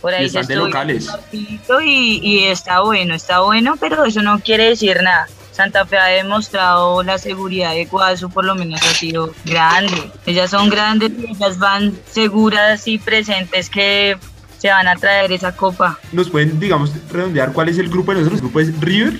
Por 0.00 0.12
ahí 0.14 0.26
Y 0.26 0.28
se 0.30 0.40
están 0.40 0.48
de 0.58 0.64
locales. 0.64 1.08
Y, 1.32 2.20
y 2.22 2.44
está 2.44 2.80
bueno, 2.80 3.14
está 3.14 3.40
bueno, 3.40 3.76
pero 3.78 4.04
eso 4.04 4.20
no 4.22 4.40
quiere 4.40 4.70
decir 4.70 4.98
nada. 5.02 5.26
Santa 5.52 5.84
Fe 5.86 5.98
ha 5.98 6.06
demostrado 6.06 7.02
la 7.02 7.18
seguridad 7.18 7.72
de 7.74 7.84
Guaso, 7.84 8.28
por 8.30 8.44
lo 8.44 8.54
menos 8.54 8.80
ha 8.82 8.94
sido 8.94 9.32
grande. 9.44 10.10
Ellas 10.26 10.50
son 10.50 10.70
grandes 10.70 11.12
y 11.18 11.30
ellas 11.30 11.58
van 11.58 11.92
seguras 12.10 12.88
y 12.88 12.98
presentes 12.98 13.68
que 13.70 14.16
se 14.58 14.68
van 14.70 14.88
a 14.88 14.96
traer 14.96 15.30
esa 15.32 15.54
copa. 15.54 15.98
nos 16.12 16.30
pueden, 16.30 16.58
digamos, 16.58 16.92
redondear 17.10 17.52
cuál 17.52 17.68
es 17.68 17.78
el 17.78 17.88
grupo 17.88 18.12
de 18.12 18.18
nosotros. 18.20 18.40
El 18.40 18.46
grupo 18.48 18.60
es 18.60 18.80
River, 18.80 19.14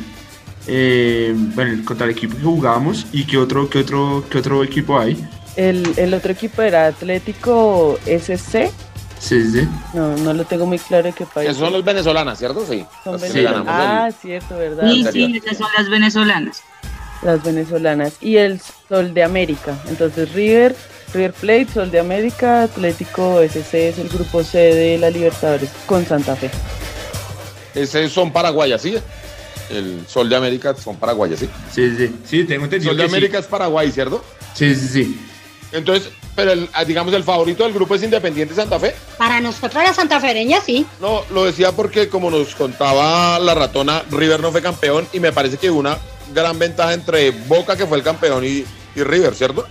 eh, 0.66 1.32
bueno, 1.34 1.84
contra 1.84 2.06
el 2.06 2.12
equipo 2.12 2.36
que 2.36 2.42
jugábamos 2.42 3.06
y 3.12 3.24
qué 3.24 3.38
otro, 3.38 3.68
qué 3.68 3.80
otro, 3.80 4.24
qué 4.30 4.38
otro 4.38 4.62
equipo 4.64 4.98
hay. 4.98 5.26
El, 5.56 5.92
el 5.96 6.14
otro 6.14 6.32
equipo 6.32 6.62
era 6.62 6.86
Atlético 6.86 7.98
SC. 8.06 8.70
Sí, 9.18 9.50
sí. 9.52 9.68
No, 9.94 10.16
no 10.16 10.32
lo 10.34 10.44
tengo 10.44 10.66
muy 10.66 10.78
claro 10.78 11.04
de 11.04 11.12
qué 11.12 11.24
país. 11.26 11.48
Esos 11.50 11.60
son 11.62 11.72
los 11.72 11.84
venezolanas, 11.84 12.38
¿cierto? 12.38 12.64
Sí. 12.68 12.84
Son 13.04 13.16
que 13.20 13.28
venezolanas. 13.28 13.62
el- 13.62 13.68
Ah, 13.68 14.10
cierto, 14.20 14.56
¿verdad? 14.56 14.90
Y 14.90 15.04
serio? 15.04 15.26
sí, 15.28 15.36
esas 15.44 15.58
son 15.58 15.68
las 15.78 15.88
venezolanas. 15.88 16.62
Las 17.22 17.42
venezolanas. 17.44 18.14
Y 18.20 18.36
el 18.36 18.60
Sol 18.88 19.14
de 19.14 19.22
América. 19.22 19.76
Entonces 19.88 20.32
River, 20.32 20.74
River 21.14 21.32
Plate, 21.34 21.68
Sol 21.72 21.90
de 21.92 22.00
América, 22.00 22.64
Atlético 22.64 23.40
SC 23.42 23.90
es 23.90 23.98
el 23.98 24.08
grupo 24.08 24.42
C 24.42 24.58
de 24.58 24.98
la 24.98 25.08
Libertadores 25.10 25.70
con 25.86 26.04
Santa 26.04 26.34
Fe. 26.34 26.50
Ese 27.74 28.08
son 28.08 28.32
paraguayas, 28.32 28.82
¿sí? 28.82 28.96
El 29.70 30.04
Sol 30.06 30.28
de 30.28 30.36
América 30.36 30.74
son 30.74 30.96
paraguayas, 30.96 31.40
¿sí? 31.40 31.48
Sí, 31.72 31.94
sí. 31.96 32.14
Sí, 32.24 32.44
tengo 32.44 32.64
El 32.64 32.64
entendido. 32.64 32.90
Sol 32.90 32.96
de 32.98 33.02
que 33.04 33.08
sí. 33.08 33.14
América 33.16 33.38
es 33.38 33.46
Paraguay, 33.46 33.90
¿cierto? 33.90 34.24
Sí, 34.54 34.74
sí, 34.74 34.88
sí. 34.88 35.20
Entonces, 35.72 36.10
pero 36.36 36.52
el- 36.52 36.68
ah, 36.74 36.84
digamos 36.84 37.14
el 37.14 37.24
favorito 37.24 37.64
del 37.64 37.72
grupo 37.72 37.94
es 37.94 38.02
Independiente 38.02 38.54
Santa 38.54 38.78
Fe. 38.78 38.94
Para 39.16 39.40
nosotras 39.40 39.84
las 39.84 39.96
santafereñas, 39.96 40.64
sí. 40.64 40.84
No, 41.00 41.22
lo 41.30 41.44
decía 41.44 41.72
porque 41.72 42.08
como 42.08 42.30
nos 42.30 42.54
contaba 42.54 43.38
la 43.38 43.54
ratona, 43.54 44.02
River 44.10 44.40
no 44.40 44.52
fue 44.52 44.60
campeón 44.60 45.06
y 45.12 45.20
me 45.20 45.32
parece 45.32 45.56
que 45.56 45.70
hubo 45.70 45.80
una 45.80 45.96
gran 46.34 46.58
ventaja 46.58 46.92
entre 46.92 47.30
Boca, 47.30 47.76
que 47.76 47.86
fue 47.86 47.96
el 47.98 48.02
campeón, 48.04 48.44
y, 48.44 48.64
y 48.94 49.02
River, 49.02 49.34
¿cierto? 49.34 49.66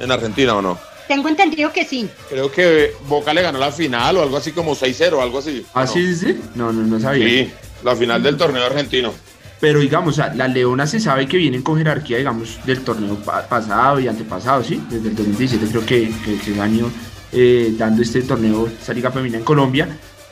En 0.00 0.10
Argentina, 0.10 0.54
¿o 0.56 0.62
no? 0.62 0.78
Tengo 1.06 1.28
entendido 1.28 1.72
que 1.72 1.84
sí. 1.84 2.08
Creo 2.28 2.50
que 2.52 2.92
Boca 3.06 3.34
le 3.34 3.42
ganó 3.42 3.58
la 3.58 3.72
final 3.72 4.16
o 4.16 4.22
algo 4.22 4.36
así 4.36 4.52
como 4.52 4.74
6-0, 4.76 5.20
algo 5.20 5.38
así. 5.40 5.66
Ah, 5.74 5.84
sí, 5.86 6.14
sí. 6.14 6.40
No, 6.54 6.72
no, 6.72 6.82
no 6.82 7.00
sabía. 7.00 7.26
Sí, 7.26 7.52
la 7.84 7.94
final 7.96 8.22
del 8.22 8.36
torneo 8.36 8.64
argentino. 8.64 9.12
Pero 9.60 9.80
digamos, 9.80 10.14
o 10.14 10.16
sea, 10.16 10.32
las 10.34 10.50
Leonas 10.52 10.90
se 10.90 11.00
sabe 11.00 11.26
que 11.26 11.36
vienen 11.36 11.62
con 11.62 11.76
jerarquía, 11.76 12.16
digamos, 12.18 12.58
del 12.64 12.80
torneo 12.80 13.16
pa- 13.16 13.46
pasado 13.46 14.00
y 14.00 14.08
antepasado, 14.08 14.64
¿sí? 14.64 14.82
Desde 14.88 15.08
el 15.10 15.16
2017 15.16 15.66
creo 15.70 15.84
que, 15.84 16.10
que, 16.24 16.38
que 16.38 16.54
se 16.54 16.60
han 16.60 16.74
ido 16.74 16.90
eh, 17.32 17.74
dando 17.76 18.00
este 18.02 18.22
torneo, 18.22 18.66
esta 18.68 18.94
liga 18.94 19.10
femenina 19.10 19.38
en 19.38 19.44
Colombia. 19.44 19.88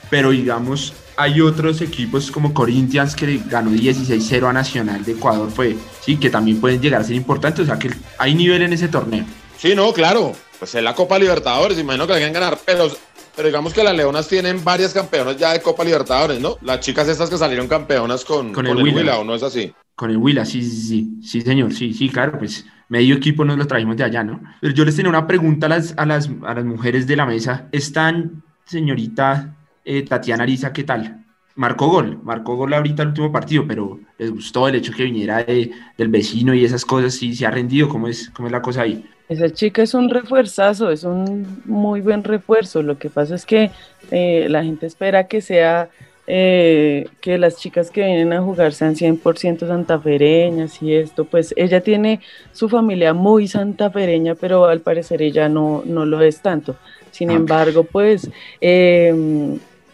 Pero 0.08 0.30
digamos, 0.30 0.94
hay 1.18 1.42
otros 1.42 1.82
equipos 1.82 2.30
como 2.30 2.54
Corinthians 2.54 3.14
que 3.14 3.38
ganó 3.46 3.70
16-0 3.70 4.48
a 4.48 4.52
Nacional 4.54 5.04
de 5.04 5.12
Ecuador, 5.12 5.50
pues, 5.54 5.76
sí, 6.00 6.16
que 6.16 6.30
también 6.30 6.58
pueden 6.58 6.80
llegar 6.80 7.02
a 7.02 7.04
ser 7.04 7.14
importantes. 7.16 7.64
O 7.64 7.66
sea, 7.66 7.78
que 7.78 7.90
hay 8.16 8.34
nivel 8.34 8.62
en 8.62 8.72
ese 8.72 8.88
torneo. 8.88 9.26
Sí, 9.58 9.74
no, 9.74 9.92
claro. 9.92 10.32
Pues 10.58 10.74
es 10.74 10.82
la 10.82 10.94
Copa 10.94 11.18
Libertadores, 11.18 11.78
imagino 11.78 12.06
que 12.06 12.14
quieren 12.14 12.32
ganar. 12.32 12.58
Pero 12.64 12.90
pero 13.38 13.50
digamos 13.50 13.72
que 13.72 13.84
las 13.84 13.94
Leonas 13.94 14.26
tienen 14.26 14.64
varias 14.64 14.92
campeonas 14.92 15.36
ya 15.36 15.52
de 15.52 15.62
Copa 15.62 15.84
Libertadores, 15.84 16.40
¿no? 16.40 16.56
Las 16.60 16.80
chicas 16.80 17.06
estas 17.06 17.30
que 17.30 17.38
salieron 17.38 17.68
campeonas 17.68 18.24
con, 18.24 18.52
Con 18.52 18.66
el 18.66 18.76
Huila. 18.76 19.20
¿o 19.20 19.24
no 19.24 19.36
es 19.36 19.44
así? 19.44 19.72
Con 19.94 20.10
el 20.10 20.16
Huila, 20.16 20.44
sí, 20.44 20.60
sí, 20.60 20.80
sí, 20.80 21.18
sí, 21.22 21.40
señor, 21.42 21.72
sí, 21.72 21.94
sí, 21.94 22.08
claro, 22.08 22.36
pues 22.36 22.66
medio 22.88 23.14
equipo 23.14 23.44
nos 23.44 23.56
lo 23.56 23.64
trajimos 23.68 23.96
de 23.96 24.02
allá, 24.02 24.24
¿no? 24.24 24.42
Pero 24.60 24.74
yo 24.74 24.84
les 24.84 24.96
tenía 24.96 25.08
una 25.08 25.28
pregunta 25.28 25.66
a 25.66 25.68
las, 25.68 25.94
a 25.96 26.04
las, 26.04 26.28
a 26.44 26.52
las 26.52 26.64
mujeres 26.64 27.06
de 27.06 27.14
la 27.14 27.26
mesa. 27.26 27.68
¿Están, 27.70 28.42
señorita 28.64 29.56
eh, 29.84 30.02
Tatiana 30.02 30.42
Ariza, 30.42 30.72
qué 30.72 30.82
tal? 30.82 31.24
Marcó 31.58 31.88
gol, 31.88 32.20
marcó 32.22 32.56
gol 32.56 32.72
ahorita 32.74 33.02
el 33.02 33.08
último 33.08 33.32
partido, 33.32 33.66
pero 33.66 34.00
les 34.16 34.30
gustó 34.30 34.68
el 34.68 34.76
hecho 34.76 34.92
que 34.94 35.02
viniera 35.04 35.44
de- 35.44 35.72
del 35.96 36.08
vecino 36.08 36.54
y 36.54 36.64
esas 36.64 36.84
cosas, 36.84 37.14
sí, 37.14 37.34
se 37.34 37.46
ha 37.46 37.50
rendido, 37.50 37.88
¿cómo 37.88 38.08
es, 38.08 38.30
cómo 38.30 38.48
es 38.48 38.52
la 38.52 38.62
cosa 38.62 38.82
ahí? 38.82 39.04
Esa 39.28 39.50
chica 39.50 39.82
es 39.82 39.92
un 39.94 40.08
refuerzazo, 40.08 40.90
es 40.90 41.04
un 41.04 41.60
muy 41.64 42.00
buen 42.00 42.24
refuerzo. 42.24 42.82
Lo 42.82 42.98
que 42.98 43.10
pasa 43.10 43.34
es 43.34 43.44
que 43.46 43.72
eh, 44.10 44.46
la 44.48 44.64
gente 44.64 44.86
espera 44.86 45.28
que 45.28 45.42
sea, 45.42 45.90
eh, 46.26 47.12
que 47.20 47.36
las 47.38 47.56
chicas 47.58 47.90
que 47.90 48.02
vienen 48.04 48.32
a 48.32 48.40
jugar 48.42 48.72
sean 48.72 48.96
100% 48.96 49.66
santafereñas 49.66 50.80
y 50.80 50.94
esto, 50.94 51.28
pues 51.28 51.52
ella 51.58 51.82
tiene 51.82 52.22
su 52.52 52.68
familia 52.70 53.12
muy 53.14 53.48
santafereña, 53.48 54.34
pero 54.36 54.64
al 54.66 54.80
parecer 54.82 55.20
ella 55.22 55.48
no, 55.50 55.82
no 55.84 56.06
lo 56.06 56.22
es 56.22 56.40
tanto. 56.40 56.78
Sin 57.10 57.28
Ok. 57.28 57.28
embargo, 57.30 57.86
pues, 57.90 58.30
eh, 58.62 59.12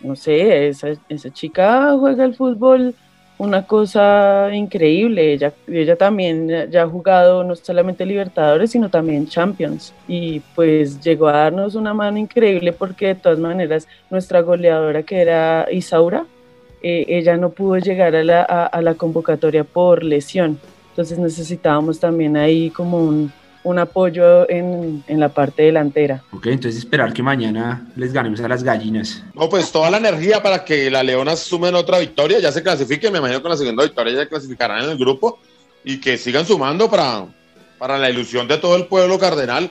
no 0.04 0.14
sé, 0.16 0.68
esa, 0.68 0.88
esa 1.08 1.30
chica 1.32 1.96
juega 1.98 2.24
el 2.24 2.34
fútbol 2.34 2.94
una 3.36 3.66
cosa 3.66 4.48
increíble. 4.52 5.32
Ella, 5.32 5.52
ella 5.66 5.96
también 5.96 6.48
ya- 6.70 6.82
ha 6.84 6.88
jugado 6.88 7.42
no 7.42 7.56
solamente 7.56 8.06
Libertadores, 8.06 8.70
sino 8.70 8.88
también 8.90 9.26
Champions. 9.26 9.92
Y 10.06 10.40
pues 10.54 11.00
llegó 11.00 11.26
a 11.28 11.32
darnos 11.32 11.74
una 11.74 11.92
mano 11.94 12.18
increíble 12.18 12.72
porque 12.72 13.08
de 13.08 13.14
todas 13.16 13.38
maneras 13.40 13.88
nuestra 14.10 14.40
goleadora 14.42 15.02
que 15.02 15.16
era 15.20 15.66
Isaura, 15.72 16.26
eh, 16.82 17.06
ella 17.08 17.36
no 17.36 17.50
pudo 17.50 17.78
llegar 17.78 18.14
a 18.14 18.22
la, 18.22 18.42
a- 18.42 18.66
a 18.66 18.82
la 18.82 18.94
convocatoria 18.94 19.64
por 19.64 20.04
lesión. 20.04 20.58
Entonces 20.90 21.18
necesitábamos 21.18 21.98
también 21.98 22.36
ahí 22.36 22.70
como 22.70 22.98
un, 22.98 23.32
un 23.64 23.78
apoyo 23.78 24.48
en, 24.48 25.02
en 25.08 25.18
la 25.20 25.30
parte 25.30 25.62
delantera. 25.64 26.22
Ok, 26.32 26.46
entonces 26.46 26.78
esperar 26.78 27.12
que 27.12 27.22
mañana 27.22 27.86
les 27.96 28.12
ganemos 28.12 28.40
a 28.40 28.48
las 28.48 28.62
gallinas. 28.62 29.22
No, 29.34 29.48
pues 29.48 29.72
toda 29.72 29.90
la 29.90 29.96
energía 29.96 30.42
para 30.42 30.64
que 30.64 30.90
las 30.90 31.04
Leonas 31.04 31.40
sumen 31.40 31.74
otra 31.74 31.98
victoria, 31.98 32.38
ya 32.40 32.52
se 32.52 32.62
clasifiquen, 32.62 33.12
me 33.12 33.18
imagino 33.18 33.38
que 33.38 33.42
con 33.42 33.50
la 33.50 33.56
segunda 33.56 33.82
victoria 33.82 34.12
ya 34.14 34.20
se 34.20 34.28
clasificarán 34.28 34.84
en 34.84 34.90
el 34.90 34.98
grupo 34.98 35.38
y 35.82 35.98
que 36.00 36.16
sigan 36.16 36.46
sumando 36.46 36.88
para, 36.90 37.24
para 37.78 37.98
la 37.98 38.08
ilusión 38.10 38.46
de 38.48 38.58
todo 38.58 38.76
el 38.76 38.86
pueblo 38.86 39.18
cardenal, 39.18 39.70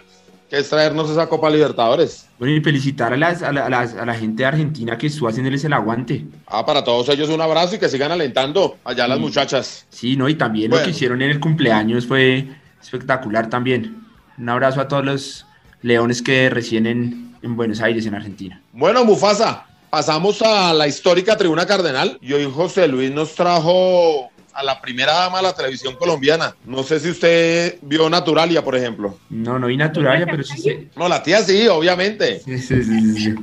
que 0.50 0.58
es 0.60 0.70
traernos 0.70 1.10
esa 1.10 1.28
Copa 1.30 1.50
Libertadores. 1.50 2.28
Bueno, 2.38 2.54
y 2.56 2.62
felicitar 2.62 3.14
a, 3.14 3.18
las, 3.18 3.42
a, 3.42 3.52
la, 3.52 3.66
a 3.66 3.70
las- 3.70 3.96
a 3.96 4.06
la 4.06 4.14
gente 4.14 4.44
de 4.44 4.48
Argentina 4.48 4.98
que 4.98 5.08
estuvo 5.08 5.28
haciéndoles 5.30 5.64
el 5.66 5.74
aguante. 5.74 6.26
Ah, 6.48 6.66
para 6.66 6.84
todos 6.84 7.10
ellos 7.10 7.30
un 7.30 7.42
abrazo 7.42 7.76
y 7.76 7.80
que 7.80 7.90
sigan 7.90 8.12
alentando 8.12 8.78
allá 8.84 9.08
las 9.08 9.18
Sí. 9.18 9.24
muchachas. 9.24 9.86
Sí, 9.90 10.16
¿no? 10.16 10.28
Y 10.30 10.36
también 10.36 10.70
lo 10.72 10.82
que 10.84 10.90
hicieron 10.92 11.22
en 11.22 11.32
el 11.32 11.40
cumpleaños 11.40 12.06
fue 12.06 12.48
espectacular 12.84 13.50
también. 13.50 14.04
Un 14.38 14.50
abrazo 14.50 14.82
a 14.82 14.88
todos 14.88 15.06
los 15.06 15.46
leones 15.82 16.22
que 16.22 16.50
residen 16.50 16.86
en, 16.88 17.36
en 17.42 17.56
Buenos 17.56 17.82
Aires, 17.82 18.06
en 18.06 18.16
Argentina. 18.16 18.62
Bueno, 18.72 19.04
Mufasa, 19.06 19.66
pasamos 19.90 20.42
a 20.42 20.74
la 20.74 20.88
histórica 20.88 21.38
tribuna 21.38 21.66
cardenal 21.66 22.18
y 22.22 22.34
hoy 22.34 22.50
José 22.52 22.88
Luis 22.88 23.12
nos 23.12 23.36
trajo 23.36 24.32
a 24.54 24.64
la 24.64 24.80
primera 24.80 25.14
dama 25.14 25.38
de 25.38 25.44
la 25.44 25.54
televisión 25.54 25.96
colombiana. 25.96 26.56
No 26.66 26.84
sé 26.84 27.00
si 27.00 27.10
usted 27.10 27.80
vio 27.82 28.10
Naturalia, 28.10 28.64
por 28.64 28.76
ejemplo. 28.76 29.18
No, 29.30 29.58
no 29.60 29.68
vi 29.68 29.78
Naturalia, 29.78 30.26
pero 30.26 30.44
sí 30.44 30.58
sé. 30.58 30.88
No, 30.96 31.08
la 31.08 31.22
tía 31.24 31.42
sí, 31.42 31.68
obviamente. 31.68 32.40
Sí, 32.40 32.60
sí, 32.60 32.84
sí, 32.84 33.14
sí. 33.16 33.36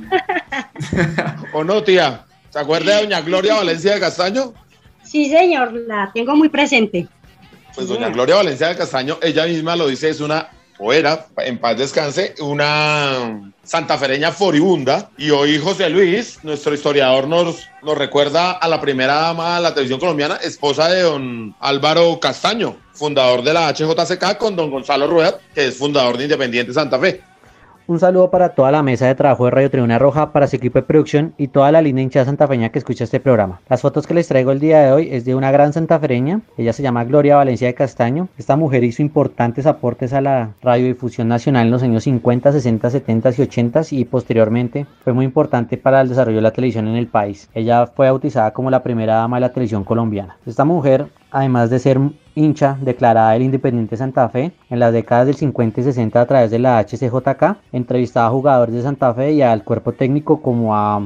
¿O 1.53 1.63
no, 1.63 1.83
tía? 1.83 2.25
¿Se 2.49 2.59
acuerda 2.59 2.95
de 2.95 3.03
doña 3.03 3.21
Gloria 3.21 3.55
Valencia 3.55 3.93
de 3.93 3.99
Castaño? 3.99 4.53
Sí, 5.03 5.29
señor, 5.29 5.73
la 5.87 6.11
tengo 6.13 6.35
muy 6.35 6.49
presente. 6.49 7.07
Pues 7.75 7.87
doña 7.87 8.09
Gloria 8.09 8.35
Valencia 8.35 8.67
de 8.67 8.75
Castaño, 8.75 9.17
ella 9.21 9.45
misma 9.45 9.75
lo 9.75 9.87
dice, 9.87 10.09
es 10.09 10.19
una, 10.19 10.49
o 10.77 10.91
era, 10.91 11.27
en 11.37 11.57
paz 11.57 11.77
descanse, 11.77 12.35
una 12.39 13.53
santafereña 13.63 14.31
foribunda. 14.31 15.09
Y 15.17 15.29
hoy 15.29 15.57
José 15.57 15.89
Luis, 15.89 16.39
nuestro 16.43 16.73
historiador, 16.73 17.27
nos, 17.27 17.67
nos 17.81 17.97
recuerda 17.97 18.51
a 18.51 18.67
la 18.67 18.81
primera 18.81 19.15
dama 19.15 19.55
de 19.55 19.61
la 19.61 19.73
televisión 19.73 19.99
colombiana, 19.99 20.35
esposa 20.37 20.89
de 20.89 21.01
don 21.03 21.55
Álvaro 21.59 22.19
Castaño, 22.19 22.77
fundador 22.93 23.41
de 23.43 23.53
la 23.53 23.73
HJCK, 23.73 24.37
con 24.37 24.55
don 24.55 24.69
Gonzalo 24.69 25.07
Rueda, 25.07 25.39
que 25.55 25.67
es 25.67 25.77
fundador 25.77 26.17
de 26.17 26.25
Independiente 26.25 26.73
Santa 26.73 26.99
Fe. 26.99 27.21
Un 27.91 27.99
saludo 27.99 28.31
para 28.31 28.55
toda 28.55 28.71
la 28.71 28.83
mesa 28.83 29.05
de 29.05 29.15
trabajo 29.15 29.43
de 29.43 29.51
Radio 29.51 29.69
Tribuna 29.69 29.99
Roja, 29.99 30.31
para 30.31 30.47
su 30.47 30.55
equipo 30.55 30.79
de 30.79 30.83
producción 30.83 31.33
y 31.37 31.49
toda 31.49 31.73
la 31.73 31.81
linda 31.81 32.01
hinchada 32.01 32.23
santafeña 32.23 32.69
que 32.69 32.79
escucha 32.79 33.03
este 33.03 33.19
programa. 33.19 33.59
Las 33.67 33.81
fotos 33.81 34.07
que 34.07 34.13
les 34.13 34.29
traigo 34.29 34.53
el 34.53 34.61
día 34.61 34.79
de 34.79 34.93
hoy 34.93 35.09
es 35.11 35.25
de 35.25 35.35
una 35.35 35.51
gran 35.51 35.73
santafereña, 35.73 36.39
ella 36.57 36.71
se 36.71 36.83
llama 36.83 37.03
Gloria 37.03 37.35
Valencia 37.35 37.67
de 37.67 37.73
Castaño. 37.73 38.29
Esta 38.37 38.55
mujer 38.55 38.85
hizo 38.85 39.01
importantes 39.01 39.65
aportes 39.65 40.13
a 40.13 40.21
la 40.21 40.51
radiodifusión 40.61 41.27
nacional 41.27 41.65
en 41.65 41.71
los 41.71 41.83
años 41.83 42.05
50, 42.05 42.53
60, 42.53 42.89
70 42.91 43.29
y 43.37 43.41
80 43.41 43.81
y 43.91 44.05
posteriormente 44.05 44.85
fue 45.03 45.11
muy 45.11 45.25
importante 45.25 45.75
para 45.75 45.99
el 45.99 46.07
desarrollo 46.07 46.37
de 46.37 46.43
la 46.43 46.51
televisión 46.51 46.87
en 46.87 46.95
el 46.95 47.07
país. 47.07 47.49
Ella 47.53 47.87
fue 47.87 48.09
bautizada 48.09 48.51
como 48.51 48.71
la 48.71 48.83
primera 48.83 49.15
dama 49.15 49.35
de 49.35 49.41
la 49.41 49.51
televisión 49.51 49.83
colombiana. 49.83 50.37
Esta 50.45 50.63
mujer 50.63 51.07
además 51.29 51.69
de 51.69 51.79
ser 51.79 51.99
hincha 52.35 52.77
declarada 52.81 53.31
del 53.31 53.43
Independiente 53.43 53.97
Santa 53.97 54.29
Fe, 54.29 54.51
en 54.69 54.79
las 54.79 54.93
décadas 54.93 55.27
del 55.27 55.35
50 55.35 55.81
y 55.81 55.83
60 55.83 56.21
a 56.21 56.25
través 56.25 56.51
de 56.51 56.59
la 56.59 56.79
HCJK, 56.79 57.57
entrevistaba 57.71 58.27
a 58.27 58.31
jugadores 58.31 58.75
de 58.75 58.81
Santa 58.81 59.13
Fe 59.13 59.33
y 59.33 59.41
al 59.41 59.63
cuerpo 59.63 59.91
técnico 59.91 60.41
como 60.41 60.75
a 60.75 61.01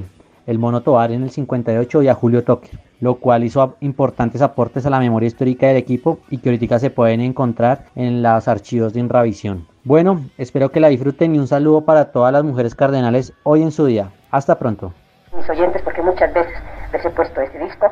el 0.45 0.59
Mono 0.59 0.81
Tobar 0.81 1.11
en 1.11 1.23
el 1.23 1.31
58 1.31 2.03
y 2.03 2.07
a 2.07 2.13
Julio 2.13 2.43
Toque, 2.43 2.69
lo 2.99 3.15
cual 3.15 3.43
hizo 3.43 3.75
importantes 3.79 4.41
aportes 4.41 4.85
a 4.85 4.89
la 4.89 4.99
memoria 4.99 5.27
histórica 5.27 5.67
del 5.67 5.77
equipo 5.77 6.19
y 6.29 6.37
que 6.37 6.49
ahorita 6.49 6.79
se 6.79 6.89
pueden 6.89 7.21
encontrar 7.21 7.85
en 7.95 8.21
los 8.21 8.47
archivos 8.47 8.93
de 8.93 8.99
Inravisión. 8.99 9.67
Bueno, 9.83 10.21
espero 10.37 10.69
que 10.69 10.79
la 10.79 10.89
disfruten 10.89 11.35
y 11.35 11.39
un 11.39 11.47
saludo 11.47 11.81
para 11.81 12.11
todas 12.11 12.33
las 12.33 12.43
mujeres 12.43 12.75
cardenales 12.75 13.33
hoy 13.43 13.61
en 13.61 13.71
su 13.71 13.85
día. 13.85 14.11
Hasta 14.31 14.57
pronto. 14.57 14.93
mis 15.35 15.49
oyentes 15.49 15.81
porque 15.83 16.01
muchas 16.01 16.33
veces 16.33 16.53
les 16.91 17.05
he 17.05 17.09
puesto 17.09 17.41
este 17.41 17.59
disco. 17.59 17.87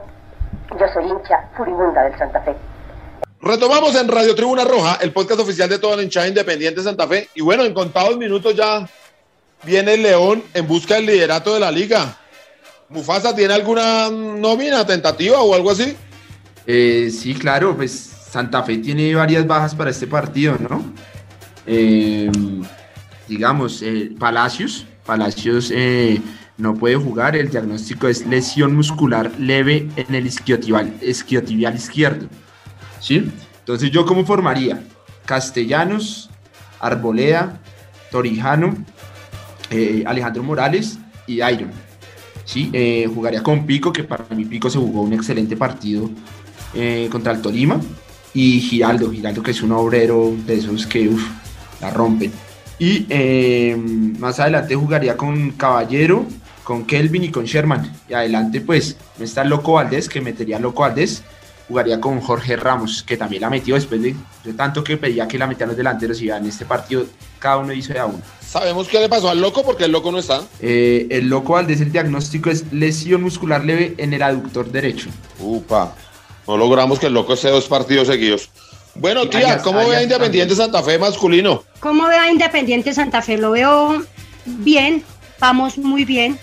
Yo 0.79 0.87
soy 0.93 1.05
hincha 1.05 1.49
furibunda 1.55 2.03
del 2.03 2.17
Santa 2.17 2.41
Fe. 2.41 2.55
Retomamos 3.45 3.93
en 3.95 4.07
Radio 4.07 4.33
Tribuna 4.35 4.63
Roja, 4.63 4.99
el 5.01 5.11
podcast 5.11 5.41
oficial 5.41 5.67
de 5.67 5.77
toda 5.77 5.97
la 5.97 6.03
hinchada 6.03 6.29
independiente 6.29 6.79
de 6.79 6.85
Santa 6.85 7.05
Fe. 7.05 7.27
Y 7.35 7.41
bueno, 7.41 7.65
en 7.65 7.73
contados 7.73 8.17
minutos 8.17 8.55
ya 8.55 8.89
viene 9.65 9.95
el 9.95 10.03
León 10.03 10.41
en 10.53 10.65
busca 10.65 10.95
del 10.95 11.07
liderato 11.07 11.53
de 11.53 11.59
la 11.59 11.69
liga. 11.69 12.17
Mufasa, 12.87 13.35
¿tiene 13.35 13.53
alguna 13.53 14.09
nómina 14.09 14.85
tentativa 14.85 15.41
o 15.41 15.53
algo 15.53 15.71
así? 15.71 15.93
Eh, 16.65 17.11
sí, 17.11 17.33
claro, 17.33 17.75
pues 17.75 17.91
Santa 17.91 18.63
Fe 18.63 18.77
tiene 18.77 19.13
varias 19.13 19.45
bajas 19.45 19.75
para 19.75 19.89
este 19.89 20.07
partido, 20.07 20.55
¿no? 20.57 20.81
Eh, 21.67 22.31
digamos, 23.27 23.81
eh, 23.81 24.11
Palacios, 24.17 24.85
Palacios 25.05 25.69
eh, 25.75 26.21
no 26.57 26.75
puede 26.75 26.95
jugar, 26.95 27.35
el 27.35 27.49
diagnóstico 27.49 28.07
es 28.07 28.25
lesión 28.25 28.73
muscular 28.73 29.29
leve 29.37 29.89
en 29.97 30.15
el 30.15 30.27
isquiotibial, 30.27 30.93
isquiotibial 31.01 31.75
izquierdo, 31.75 32.29
¿sí? 33.03 33.29
Entonces, 33.59 33.91
¿yo 33.91 34.05
cómo 34.05 34.25
formaría? 34.25 34.81
Castellanos, 35.25 36.29
Arboleda, 36.79 37.59
Torijano, 38.09 38.75
eh, 39.69 40.03
Alejandro 40.07 40.43
Morales 40.43 40.97
y 41.27 41.43
Iron. 41.43 41.71
Sí, 42.45 42.69
eh, 42.73 43.09
jugaría 43.13 43.43
con 43.43 43.65
Pico, 43.65 43.93
que 43.93 44.03
para 44.03 44.25
mí 44.35 44.45
Pico 44.45 44.69
se 44.69 44.77
jugó 44.77 45.01
un 45.01 45.13
excelente 45.13 45.55
partido 45.55 46.09
eh, 46.73 47.07
contra 47.11 47.33
el 47.33 47.41
Tolima. 47.41 47.79
Y 48.33 48.59
Giraldo, 48.61 49.11
Giraldo 49.11 49.43
que 49.43 49.51
es 49.51 49.61
un 49.61 49.73
obrero 49.73 50.33
de 50.45 50.55
esos 50.55 50.87
que 50.87 51.09
la 51.79 51.91
rompen. 51.91 52.31
Y 52.79 53.05
más 54.17 54.39
adelante 54.39 54.75
jugaría 54.75 55.15
con 55.15 55.51
Caballero, 55.51 56.25
con 56.63 56.85
Kelvin 56.85 57.25
y 57.25 57.29
con 57.29 57.45
Sherman. 57.45 57.93
Y 58.09 58.13
adelante 58.13 58.59
pues 58.59 58.97
no 59.19 59.23
está 59.23 59.43
Loco 59.43 59.73
Valdés, 59.73 60.09
que 60.09 60.19
metería 60.19 60.59
Loco 60.59 60.81
Valdés. 60.81 61.23
Jugaría 61.67 61.99
con 61.99 62.19
Jorge 62.19 62.55
Ramos, 62.55 63.03
que 63.03 63.15
también 63.15 63.41
la 63.41 63.49
metió 63.49 63.75
después 63.75 64.01
de, 64.01 64.15
de 64.43 64.53
tanto 64.53 64.83
que 64.83 64.97
pedía 64.97 65.27
que 65.27 65.37
la 65.37 65.47
metieran 65.47 65.69
los 65.69 65.77
delanteros. 65.77 66.21
Y 66.21 66.25
ya 66.25 66.37
en 66.37 66.47
este 66.47 66.65
partido 66.65 67.05
cada 67.39 67.57
uno 67.57 67.73
hizo 67.73 67.93
de 67.93 67.99
a 67.99 68.05
uno. 68.05 68.21
Sabemos 68.45 68.87
qué 68.87 68.99
le 68.99 69.09
pasó 69.09 69.29
al 69.29 69.41
loco 69.41 69.63
porque 69.63 69.85
el 69.85 69.91
loco 69.91 70.11
no 70.11 70.19
está. 70.19 70.43
Eh, 70.61 71.07
el 71.09 71.27
Loco 71.27 71.53
Valdés, 71.53 71.81
el 71.81 71.91
diagnóstico 71.91 72.49
es 72.49 72.71
lesión 72.71 73.23
muscular 73.23 73.65
leve 73.65 73.95
en 73.97 74.13
el 74.13 74.21
aductor 74.21 74.71
derecho. 74.71 75.09
Upa, 75.39 75.95
no 76.47 76.57
logramos 76.57 76.99
que 76.99 77.07
el 77.07 77.13
loco 77.13 77.33
esté 77.33 77.49
dos 77.49 77.65
partidos 77.65 78.07
seguidos. 78.07 78.49
Bueno, 78.95 79.27
tía, 79.27 79.57
¿cómo 79.59 79.79
ve 79.79 79.95
a 79.95 80.03
Independiente 80.03 80.55
Santa 80.55 80.83
Fe 80.83 80.99
masculino? 80.99 81.63
¿Cómo 81.79 82.07
ve 82.07 82.15
a 82.15 82.29
Independiente 82.29 82.93
Santa 82.93 83.21
Fe? 83.21 83.37
Lo 83.37 83.51
veo 83.51 84.03
bien, 84.45 85.03
vamos 85.39 85.77
muy 85.77 86.05
bien. 86.05 86.37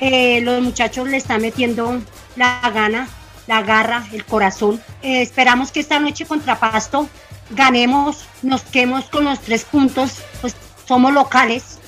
Eh, 0.00 0.40
los 0.40 0.62
muchachos 0.62 1.06
le 1.08 1.18
están 1.18 1.42
metiendo 1.42 2.00
la 2.36 2.70
gana, 2.74 3.08
la 3.46 3.62
garra, 3.62 4.06
el 4.12 4.24
corazón. 4.24 4.80
Eh, 5.02 5.22
esperamos 5.22 5.70
que 5.70 5.80
esta 5.80 5.98
noche 5.98 6.26
contra 6.26 6.58
Pasto 6.58 7.08
ganemos, 7.50 8.24
nos 8.42 8.62
quedemos 8.62 9.04
con 9.06 9.24
los 9.24 9.40
tres 9.40 9.64
puntos, 9.64 10.14
pues 10.40 10.56
somos 10.86 11.12
locales 11.12 11.78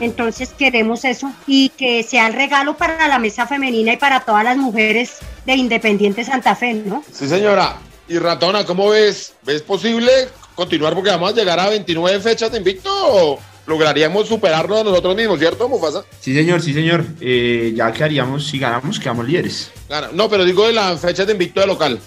Entonces 0.00 0.50
queremos 0.50 1.04
eso 1.04 1.32
y 1.46 1.70
que 1.70 2.02
sea 2.02 2.26
el 2.26 2.34
regalo 2.34 2.76
para 2.76 3.08
la 3.08 3.18
mesa 3.18 3.46
femenina 3.46 3.92
y 3.92 3.96
para 3.96 4.20
todas 4.20 4.44
las 4.44 4.56
mujeres 4.56 5.18
de 5.44 5.54
Independiente 5.54 6.24
Santa 6.24 6.54
Fe, 6.54 6.74
¿no? 6.74 7.02
Sí, 7.12 7.28
señora. 7.28 7.76
Y 8.08 8.18
Ratona, 8.18 8.64
¿cómo 8.64 8.90
ves? 8.90 9.34
¿Ves 9.42 9.62
posible 9.62 10.10
continuar 10.54 10.94
porque 10.94 11.10
vamos 11.10 11.32
a 11.32 11.34
llegar 11.34 11.58
a 11.58 11.68
29 11.68 12.20
fechas 12.20 12.52
de 12.52 12.58
invicto 12.58 13.38
lograríamos 13.66 14.28
superarnos 14.28 14.80
a 14.80 14.84
nosotros 14.84 15.16
mismos, 15.16 15.38
¿cierto, 15.38 15.68
Mufasa? 15.68 16.04
Sí, 16.20 16.34
señor, 16.34 16.62
sí, 16.62 16.72
señor. 16.72 17.04
Eh, 17.20 17.72
ya 17.74 17.92
que 17.92 18.04
haríamos, 18.04 18.46
si 18.46 18.58
ganamos, 18.58 18.98
quedamos 18.98 19.26
líderes. 19.26 19.70
No, 20.12 20.28
pero 20.28 20.44
digo 20.44 20.66
de 20.66 20.72
las 20.72 21.00
fechas 21.00 21.26
de 21.26 21.32
invicto 21.32 21.60
de 21.60 21.66
local. 21.66 21.98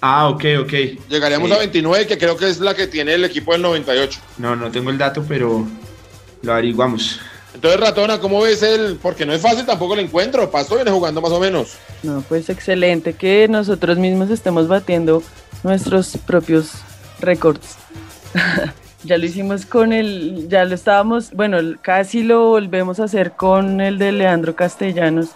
Ah, 0.00 0.28
ok, 0.28 0.44
ok. 0.62 0.72
Llegaríamos 1.08 1.50
Eh, 1.50 1.54
a 1.54 1.58
29, 1.58 2.06
que 2.06 2.18
creo 2.18 2.36
que 2.36 2.48
es 2.48 2.60
la 2.60 2.74
que 2.74 2.86
tiene 2.86 3.14
el 3.14 3.24
equipo 3.24 3.52
del 3.52 3.62
98. 3.62 4.20
No, 4.38 4.54
no 4.54 4.70
tengo 4.70 4.90
el 4.90 4.98
dato, 4.98 5.24
pero 5.26 5.66
lo 6.42 6.52
averiguamos. 6.52 7.20
Entonces, 7.54 7.80
Ratona, 7.80 8.18
¿cómo 8.18 8.40
ves 8.42 8.62
el...? 8.62 8.96
Porque 9.00 9.24
no 9.24 9.32
es 9.32 9.40
fácil 9.40 9.64
tampoco 9.64 9.94
el 9.94 10.00
encuentro. 10.00 10.50
Pasto 10.50 10.74
viene 10.74 10.90
jugando 10.90 11.20
más 11.22 11.30
o 11.32 11.38
menos. 11.40 11.74
No, 12.02 12.22
pues 12.28 12.50
excelente 12.50 13.12
que 13.14 13.46
nosotros 13.48 13.96
mismos 13.96 14.28
estemos 14.30 14.66
batiendo 14.68 15.22
nuestros 15.62 16.16
propios 16.26 16.70
récords. 17.20 17.76
ya 19.04 19.18
lo 19.18 19.26
hicimos 19.26 19.66
con 19.66 19.92
el, 19.92 20.48
ya 20.48 20.64
lo 20.64 20.74
estábamos, 20.74 21.30
bueno, 21.32 21.58
casi 21.82 22.22
lo 22.22 22.48
volvemos 22.48 23.00
a 23.00 23.04
hacer 23.04 23.32
con 23.32 23.80
el 23.80 23.98
de 23.98 24.12
Leandro 24.12 24.56
Castellanos. 24.56 25.30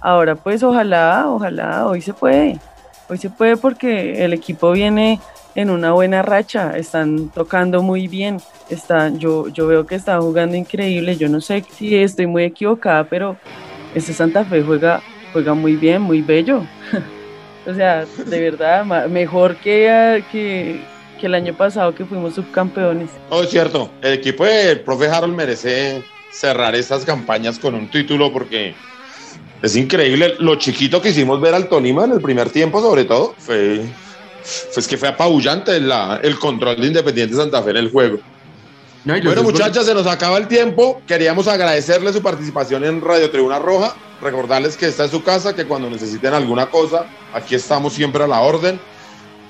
Ahora 0.00 0.34
pues 0.34 0.62
ojalá, 0.62 1.26
ojalá, 1.28 1.86
hoy 1.86 2.00
se 2.00 2.12
puede. 2.12 2.58
Hoy 3.08 3.18
se 3.18 3.30
puede 3.30 3.56
porque 3.56 4.24
el 4.24 4.32
equipo 4.32 4.72
viene 4.72 5.20
en 5.54 5.70
una 5.70 5.92
buena 5.92 6.22
racha, 6.22 6.76
están 6.76 7.28
tocando 7.28 7.82
muy 7.82 8.08
bien, 8.08 8.38
están, 8.70 9.18
yo, 9.18 9.48
yo 9.48 9.66
veo 9.66 9.84
que 9.86 9.96
están 9.96 10.20
jugando 10.22 10.56
increíble, 10.56 11.16
yo 11.16 11.28
no 11.28 11.40
sé 11.40 11.64
si 11.70 11.94
estoy 11.96 12.26
muy 12.26 12.44
equivocada, 12.44 13.04
pero 13.04 13.36
este 13.94 14.14
Santa 14.14 14.44
Fe 14.44 14.62
juega, 14.62 15.02
juega 15.32 15.52
muy 15.52 15.76
bien, 15.76 16.00
muy 16.00 16.22
bello. 16.22 16.62
o 17.66 17.74
sea, 17.74 18.06
de 18.26 18.40
verdad, 18.40 18.84
mejor 19.08 19.56
que, 19.56 20.24
que, 20.32 20.80
que 21.22 21.28
el 21.28 21.34
año 21.34 21.56
pasado 21.56 21.94
que 21.94 22.04
fuimos 22.04 22.34
subcampeones. 22.34 23.08
No, 23.30 23.40
es 23.44 23.48
cierto. 23.48 23.88
El 24.02 24.14
equipo 24.14 24.44
del 24.44 24.80
profe 24.80 25.06
Harold 25.08 25.34
merece 25.36 26.02
cerrar 26.32 26.74
estas 26.74 27.04
campañas 27.04 27.60
con 27.60 27.76
un 27.76 27.88
título 27.88 28.32
porque 28.32 28.74
es 29.62 29.76
increíble 29.76 30.34
lo 30.40 30.56
chiquito 30.56 31.00
que 31.00 31.10
hicimos 31.10 31.40
ver 31.40 31.54
al 31.54 31.68
Tolima 31.68 32.04
en 32.06 32.10
el 32.12 32.20
primer 32.20 32.50
tiempo, 32.50 32.80
sobre 32.82 33.04
todo. 33.04 33.36
Fue, 33.38 33.82
pues 34.74 34.88
que 34.88 34.96
fue 34.98 35.06
apabullante 35.08 35.78
la- 35.80 36.18
el 36.24 36.40
control 36.40 36.80
de 36.80 36.88
Independiente 36.88 37.36
Santa 37.36 37.62
Fe 37.62 37.70
en 37.70 37.76
el 37.76 37.90
juego. 37.92 38.18
No, 39.04 39.14
Bueno, 39.22 39.44
muchachas, 39.44 39.86
se 39.86 39.94
nos 39.94 40.06
acaba 40.08 40.38
el 40.38 40.48
tiempo. 40.48 41.02
Queríamos 41.06 41.46
agradecerle 41.46 42.12
su 42.12 42.20
participación 42.20 42.84
en 42.84 43.00
Radio 43.00 43.30
Tribuna 43.30 43.60
Roja. 43.60 43.94
Recordarles 44.20 44.76
que 44.76 44.86
esta 44.86 45.04
es 45.04 45.12
su 45.12 45.22
casa, 45.22 45.54
que 45.54 45.66
cuando 45.66 45.88
necesiten 45.88 46.34
alguna 46.34 46.66
cosa, 46.66 47.06
aquí 47.32 47.54
estamos 47.54 47.92
siempre 47.92 48.24
a 48.24 48.26
la 48.26 48.40
orden. 48.40 48.80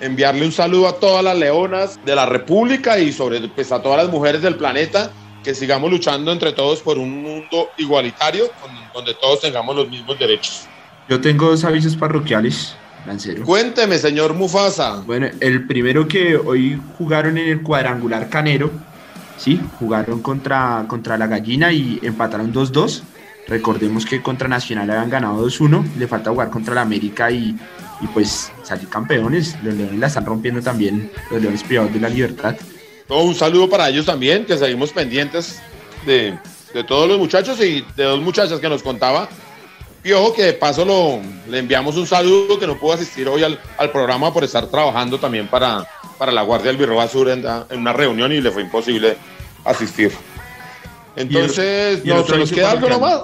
Enviarle 0.03 0.45
un 0.45 0.51
saludo 0.51 0.89
a 0.89 0.99
todas 0.99 1.23
las 1.23 1.39
leonas 1.39 2.01
de 2.05 2.17
la 2.17 2.27
República 2.27 2.99
y 2.99 3.13
sobre 3.13 3.41
pues, 3.47 3.71
a 3.71 3.81
todas 3.81 4.03
las 4.03 4.13
mujeres 4.13 4.43
del 4.43 4.57
planeta. 4.57 5.13
Que 5.45 5.55
sigamos 5.55 5.93
luchando 5.93 6.33
entre 6.33 6.53
todos 6.53 6.81
por 6.81 6.99
un 6.99 7.23
mundo 7.23 7.69
igualitario, 7.79 8.51
donde 8.93 9.15
todos 9.15 9.41
tengamos 9.41 9.77
los 9.77 9.89
mismos 9.89 10.19
derechos. 10.19 10.67
Yo 11.09 11.21
tengo 11.21 11.51
dos 11.51 11.65
avisos 11.65 11.95
parroquiales, 11.95 12.75
Lancero. 13.07 13.45
Cuénteme, 13.45 13.97
señor 13.99 14.35
Mufasa. 14.35 15.01
Bueno, 15.07 15.29
el 15.39 15.69
primero 15.69 16.09
que 16.09 16.37
hoy 16.37 16.81
jugaron 16.99 17.39
en 17.39 17.49
el 17.49 17.63
cuadrangular 17.63 18.29
canero, 18.29 18.73
sí, 19.37 19.61
jugaron 19.79 20.21
contra, 20.21 20.85
contra 20.89 21.17
la 21.17 21.29
gallina 21.29 21.73
y 21.73 22.01
empataron 22.03 22.53
2-2. 22.53 23.03
Recordemos 23.47 24.05
que 24.05 24.21
contra 24.21 24.49
Nacional 24.49 24.91
habían 24.91 25.11
ganado 25.11 25.47
2-1, 25.47 25.95
le 25.97 26.09
falta 26.09 26.31
jugar 26.31 26.51
contra 26.51 26.75
la 26.75 26.83
América 26.83 27.31
y, 27.31 27.57
y 28.03 28.07
pues 28.09 28.53
salir 28.63 28.89
campeones. 28.89 29.57
Los 29.63 29.75
Leones 29.75 29.99
la 29.99 30.09
están 30.09 30.27
rompiendo 30.27 30.61
también, 30.61 31.11
los 31.31 31.41
Leones 31.41 31.63
privados 31.63 31.93
de 31.93 32.01
la 32.01 32.09
libertad. 32.09 32.57
No, 33.09 33.23
un 33.23 33.35
saludo 33.35 33.71
para 33.71 33.89
ellos 33.89 34.07
también, 34.07 34.45
que 34.45 34.59
seguimos 34.59 34.91
pendientes 34.93 35.61
de, 36.05 36.37
de 36.75 36.85
todos 36.85 37.09
los 37.09 37.19
muchachos 37.19 37.61
y 37.61 37.85
de 37.97 38.05
dos 38.05 38.21
muchachas 38.21 38.59
que 38.61 38.69
nos 38.69 38.83
contaba. 38.83 39.29
Piojo, 40.03 40.35
que 40.35 40.43
de 40.43 40.53
paso 40.55 40.85
lo, 40.85 41.21
le 41.49 41.59
enviamos 41.61 41.97
un 41.97 42.09
saludo 42.09 42.59
que 42.59 42.67
no 42.67 42.77
pudo 42.77 42.95
asistir 42.95 43.29
hoy 43.29 43.45
al, 43.45 43.61
al 43.79 43.91
programa 43.93 44.33
por 44.33 44.43
estar 44.43 44.67
trabajando 44.67 45.19
también 45.19 45.47
para, 45.47 45.87
para 46.19 46.33
la 46.33 46.43
Guardia 46.43 46.69
del 46.69 46.77
Birroba 46.77 47.07
Sur 47.07 47.29
en, 47.29 47.45
en 47.71 47.79
una 47.79 47.93
reunión 47.93 48.33
y 48.33 48.41
le 48.41 48.51
fue 48.51 48.63
imposible 48.63 49.17
asistir. 49.65 50.11
Entonces, 51.15 52.01
el 52.03 52.09
no, 52.09 52.25
¿se 52.25 52.37
nos 52.37 52.51
queda 52.51 52.73
algo 52.73 52.89
nomás? 52.89 53.21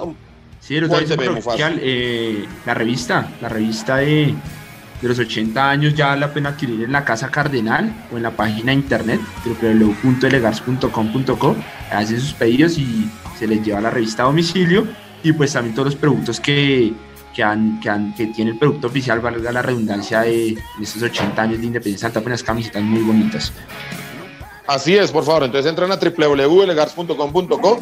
Sí, 0.61 0.77
el 0.77 0.85
otro 0.85 0.97
Cuénteme, 0.97 1.41
eh, 1.81 2.45
la 2.65 2.73
revista, 2.73 3.29
la 3.41 3.49
revista 3.49 3.97
de, 3.97 4.35
de 5.01 5.07
los 5.07 5.17
80 5.19 5.69
años 5.69 5.93
ya 5.95 6.15
la 6.15 6.33
pena 6.33 6.49
adquirir 6.49 6.83
en 6.83 6.91
la 6.91 7.05
Casa 7.05 7.29
Cardenal 7.29 7.93
o 8.13 8.17
en 8.17 8.23
la 8.23 8.31
página 8.31 8.73
internet 8.73 9.19
www.elegars.com.co. 9.45 11.55
Hacen 11.91 12.19
sus 12.19 12.33
pedidos 12.33 12.77
y 12.77 13.09
se 13.37 13.47
les 13.47 13.63
lleva 13.63 13.81
la 13.81 13.89
revista 13.89 14.23
a 14.23 14.25
domicilio 14.27 14.87
y 15.23 15.31
pues 15.33 15.53
también 15.53 15.75
todos 15.75 15.87
los 15.87 15.95
productos 15.95 16.39
que, 16.39 16.93
que, 17.33 17.43
han, 17.43 17.79
que, 17.79 17.89
han- 17.89 18.13
que 18.15 18.27
tiene 18.27 18.51
el 18.51 18.57
producto 18.57 18.87
oficial, 18.87 19.19
valga 19.21 19.51
la 19.51 19.61
redundancia, 19.61 20.21
de, 20.21 20.55
de 20.55 20.83
estos 20.83 21.01
80 21.03 21.41
años 21.41 21.59
de 21.59 21.65
independencia 21.67 22.07
Santa 22.07 22.21
Fe, 22.21 22.27
unas 22.27 22.43
camisetas 22.43 22.81
muy 22.83 23.01
bonitas. 23.01 23.53
Así 24.67 24.95
es, 24.95 25.11
por 25.11 25.23
favor. 25.23 25.43
Entonces 25.45 25.69
entran 25.69 25.91
a 25.91 25.95
www.elegars.com.co 25.97 27.79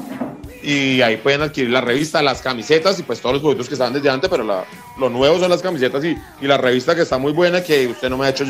y 0.69 1.01
ahí 1.01 1.15
pueden 1.17 1.41
adquirir 1.43 1.69
la 1.71 1.79
revista, 1.79 2.21
las 2.21 2.41
camisetas 2.41 2.99
y 2.99 3.03
pues 3.03 3.21
todos 3.21 3.33
los 3.35 3.41
productos 3.41 3.67
que 3.69 3.75
estaban 3.75 3.93
desde 3.93 4.09
antes, 4.09 4.29
pero 4.29 4.43
la- 4.43 4.65
lo 4.99 5.09
nuevo 5.09 5.39
son 5.39 5.49
las 5.49 5.61
camisetas 5.61 6.03
y, 6.03 6.17
y 6.41 6.45
la 6.47 6.57
revista 6.57 6.93
que 6.93 7.03
está 7.03 7.17
muy 7.17 7.31
buena 7.31 7.63
que 7.63 7.87
usted 7.87 8.09
no 8.09 8.17
me 8.17 8.25
ha 8.25 8.29
hecho, 8.29 8.43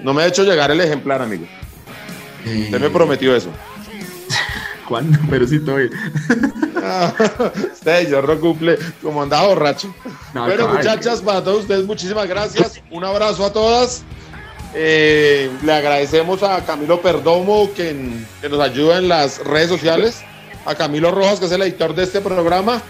no 0.00 0.14
me 0.14 0.22
ha 0.22 0.26
hecho 0.26 0.44
llegar 0.44 0.70
el 0.70 0.80
ejemplar, 0.80 1.20
amigo. 1.20 1.44
Usted 2.46 2.80
me 2.80 2.88
prometió 2.88 3.36
eso. 3.36 3.50
¿Cuándo? 4.88 5.18
Pero 5.28 5.46
sí, 5.46 5.58
bien. 5.58 5.90
Usted, 7.72 8.08
yo 8.08 8.22
no 8.22 8.38
cumple 8.40 8.78
como 9.02 9.22
andaba 9.22 9.48
borracho. 9.48 9.94
No, 10.32 10.46
bueno, 10.46 10.66
caray. 10.68 10.78
muchachas, 10.78 11.20
para 11.20 11.42
todos 11.42 11.62
ustedes, 11.62 11.84
muchísimas 11.84 12.26
gracias. 12.28 12.80
Un 12.90 13.04
abrazo 13.04 13.44
a 13.44 13.52
todas. 13.52 14.04
Eh, 14.74 15.50
le 15.64 15.72
agradecemos 15.72 16.42
a 16.42 16.64
Camilo 16.64 17.00
Perdomo 17.02 17.70
que, 17.74 17.96
que 18.40 18.48
nos 18.48 18.60
ayuda 18.60 18.98
en 18.98 19.08
las 19.08 19.38
redes 19.44 19.68
sociales, 19.68 20.22
a 20.66 20.74
Camilo 20.74 21.10
Rojas, 21.10 21.40
que 21.40 21.46
es 21.46 21.52
el 21.52 21.62
editor 21.62 21.94
de 21.94 22.02
este 22.02 22.20
programa, 22.20 22.82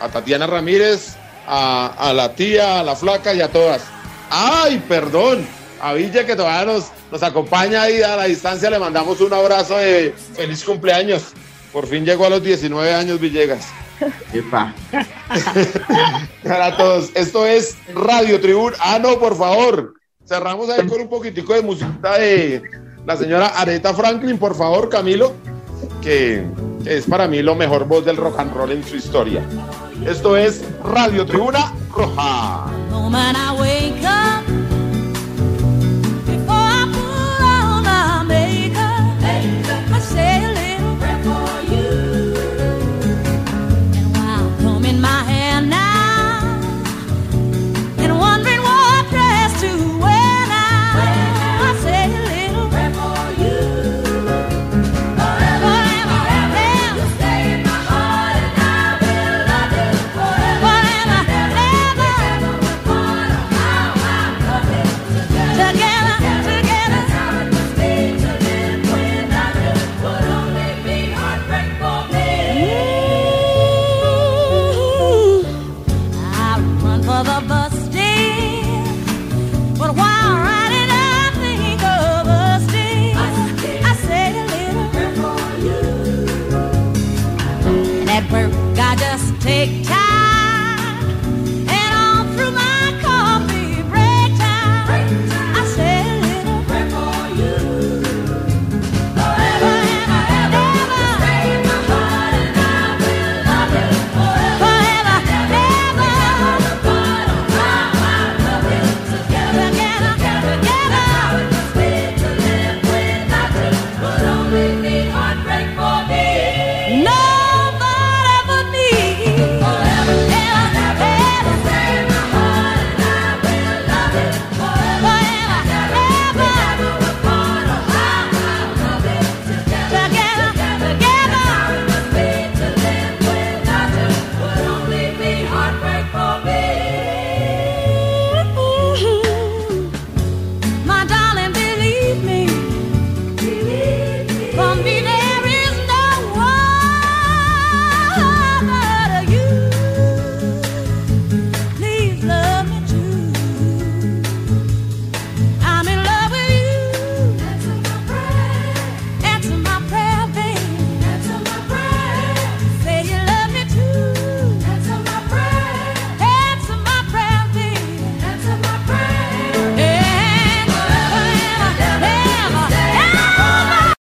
a 0.00 0.08
Tatiana 0.08 0.46
Ramírez, 0.46 1.16
a, 1.46 1.86
a 1.98 2.12
la 2.12 2.34
tía, 2.34 2.80
a 2.80 2.82
la 2.82 2.96
flaca 2.96 3.34
y 3.34 3.40
a 3.40 3.48
todas. 3.48 3.82
¡Ay, 4.30 4.82
perdón! 4.88 5.46
A 5.80 5.92
Villa 5.92 6.26
que 6.26 6.34
todavía 6.34 6.72
nos, 6.72 6.86
nos 7.12 7.22
acompaña 7.22 7.82
ahí 7.82 8.02
a 8.02 8.16
la 8.16 8.24
distancia, 8.24 8.68
le 8.70 8.78
mandamos 8.78 9.20
un 9.20 9.32
abrazo 9.32 9.76
de 9.76 10.14
feliz 10.34 10.64
cumpleaños. 10.64 11.32
Por 11.72 11.86
fin 11.86 12.04
llegó 12.04 12.26
a 12.26 12.30
los 12.30 12.42
19 12.42 12.92
años 12.92 13.20
Villegas. 13.20 13.68
Epa. 14.32 14.74
Para 16.42 16.76
todos, 16.76 17.10
esto 17.14 17.46
es 17.46 17.76
Radio 17.94 18.40
Tribuna. 18.40 18.76
Ah, 18.80 18.98
no, 18.98 19.18
por 19.18 19.36
favor. 19.36 19.94
Cerramos 20.26 20.68
ahí 20.70 20.86
con 20.86 21.00
un 21.00 21.08
poquitico 21.08 21.54
de 21.54 21.62
música 21.62 22.18
de 22.18 22.62
la 23.06 23.16
señora 23.16 23.46
Aretha 23.46 23.94
Franklin, 23.94 24.38
por 24.38 24.54
favor, 24.54 24.90
Camilo, 24.90 25.32
que, 26.02 26.44
que 26.44 26.67
es 26.88 27.06
para 27.06 27.28
mí 27.28 27.42
lo 27.42 27.54
mejor 27.54 27.86
voz 27.86 28.04
del 28.04 28.16
rock 28.16 28.38
and 28.38 28.52
roll 28.54 28.72
en 28.72 28.82
su 28.82 28.96
historia. 28.96 29.42
Esto 30.06 30.36
es 30.36 30.64
Radio 30.82 31.26
Tribuna 31.26 31.72
Roja. 31.94 32.66